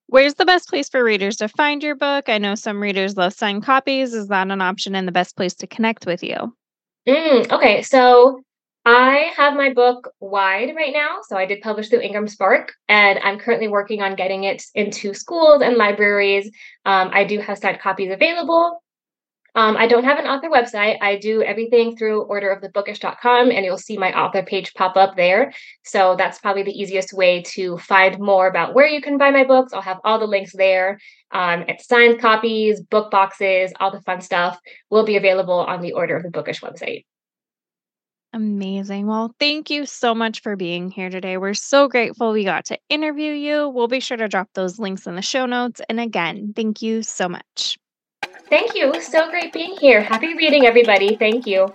Where's 0.07 0.35
the 0.35 0.47
best 0.47 0.71
place 0.71 0.89
for 0.89 1.05
readers 1.05 1.37
to 1.37 1.49
find 1.49 1.83
your 1.83 1.95
book? 1.95 2.31
I 2.31 2.39
know 2.39 2.55
some 2.55 2.83
readers 2.83 3.19
love 3.19 3.35
signed 3.35 3.63
copies. 3.63 4.15
Is 4.15 4.29
that 4.29 4.51
an 4.51 4.63
option 4.63 4.95
and 4.95 5.07
the 5.07 5.13
best 5.13 5.37
place 5.37 5.55
to 5.57 5.67
connect 5.67 6.07
with 6.07 6.23
you? 6.23 6.55
Mm, 7.07 7.53
okay, 7.53 7.83
so 7.83 8.43
I 8.91 9.33
have 9.37 9.53
my 9.53 9.75
book 9.75 10.15
wide 10.19 10.75
right 10.75 10.95
now. 10.95 11.19
So 11.29 11.37
I 11.37 11.45
did 11.45 11.61
publish 11.61 11.91
through 11.91 12.01
Ingram 12.01 12.27
Spark, 12.27 12.73
and 12.89 13.19
I'm 13.19 13.39
currently 13.39 13.69
working 13.69 14.01
on 14.01 14.17
getting 14.17 14.45
it 14.45 14.63
into 14.75 15.13
schools 15.13 15.61
and 15.61 15.77
libraries. 15.77 16.47
Um, 16.87 17.11
I 17.13 17.25
do 17.25 17.39
have 17.39 17.59
signed 17.59 17.81
copies 17.81 18.11
available. 18.11 18.83
Um, 19.55 19.77
I 19.77 19.89
don't 19.89 20.05
have 20.05 20.19
an 20.19 20.27
author 20.27 20.49
website. 20.49 20.97
I 21.03 21.19
do 21.19 21.43
everything 21.43 21.99
through 21.99 22.29
orderofthebookish.com, 22.29 23.51
and 23.51 23.63
you'll 23.63 23.77
see 23.77 23.99
my 23.99 24.19
author 24.19 24.43
page 24.43 24.73
pop 24.73 24.97
up 24.97 25.17
there. 25.17 25.53
So 25.85 26.17
that's 26.17 26.39
probably 26.39 26.63
the 26.63 26.81
easiest 26.81 27.13
way 27.13 27.43
to 27.49 27.77
find 27.77 28.19
more 28.19 28.47
about 28.47 28.73
where 28.73 28.87
you 28.87 29.03
can 29.03 29.19
buy 29.19 29.31
my 29.31 29.45
books. 29.45 29.75
I'll 29.75 29.83
have 29.83 30.01
all 30.03 30.19
the 30.19 30.25
links 30.25 30.55
there. 30.55 30.99
Um, 31.31 31.67
it's 31.69 31.87
signed 31.87 32.23
copies, 32.23 32.81
book 32.81 33.11
boxes, 33.11 33.71
all 33.81 33.91
the 33.91 34.01
fun 34.01 34.23
stuff 34.23 34.59
will 34.89 35.05
be 35.05 35.19
available 35.19 35.61
on 35.61 35.83
the 35.83 35.93
Order 35.93 36.17
of 36.17 36.23
the 36.23 36.31
Bookish 36.31 36.63
website. 36.63 37.05
Amazing. 38.35 39.07
Well, 39.07 39.35
thank 39.41 39.71
you 39.71 39.87
so 39.87 40.15
much 40.15 40.41
for 40.41 40.55
being 40.55 40.91
here 40.91 41.09
today. 41.09 41.39
We're 41.39 41.55
so 41.55 41.89
grateful 41.89 42.33
we 42.33 42.45
got 42.45 42.67
to 42.67 42.79
interview 42.91 43.33
you. 43.33 43.69
We'll 43.71 43.89
be 43.89 44.01
sure 44.01 44.19
to 44.19 44.29
drop 44.29 44.51
those 44.55 44.79
links 44.79 45.07
in 45.07 45.17
the 45.17 45.23
show 45.23 45.47
notes. 45.47 45.81
And 45.89 45.99
again, 45.99 46.53
thank 46.55 46.83
you 46.83 47.03
so 47.03 47.29
much. 47.29 47.79
Thank 48.49 48.75
you. 48.75 49.01
So 49.01 49.31
great 49.31 49.53
being 49.53 49.77
here. 49.81 50.03
Happy 50.03 50.35
reading, 50.35 50.67
everybody. 50.67 51.17
Thank 51.17 51.47
you. 51.47 51.73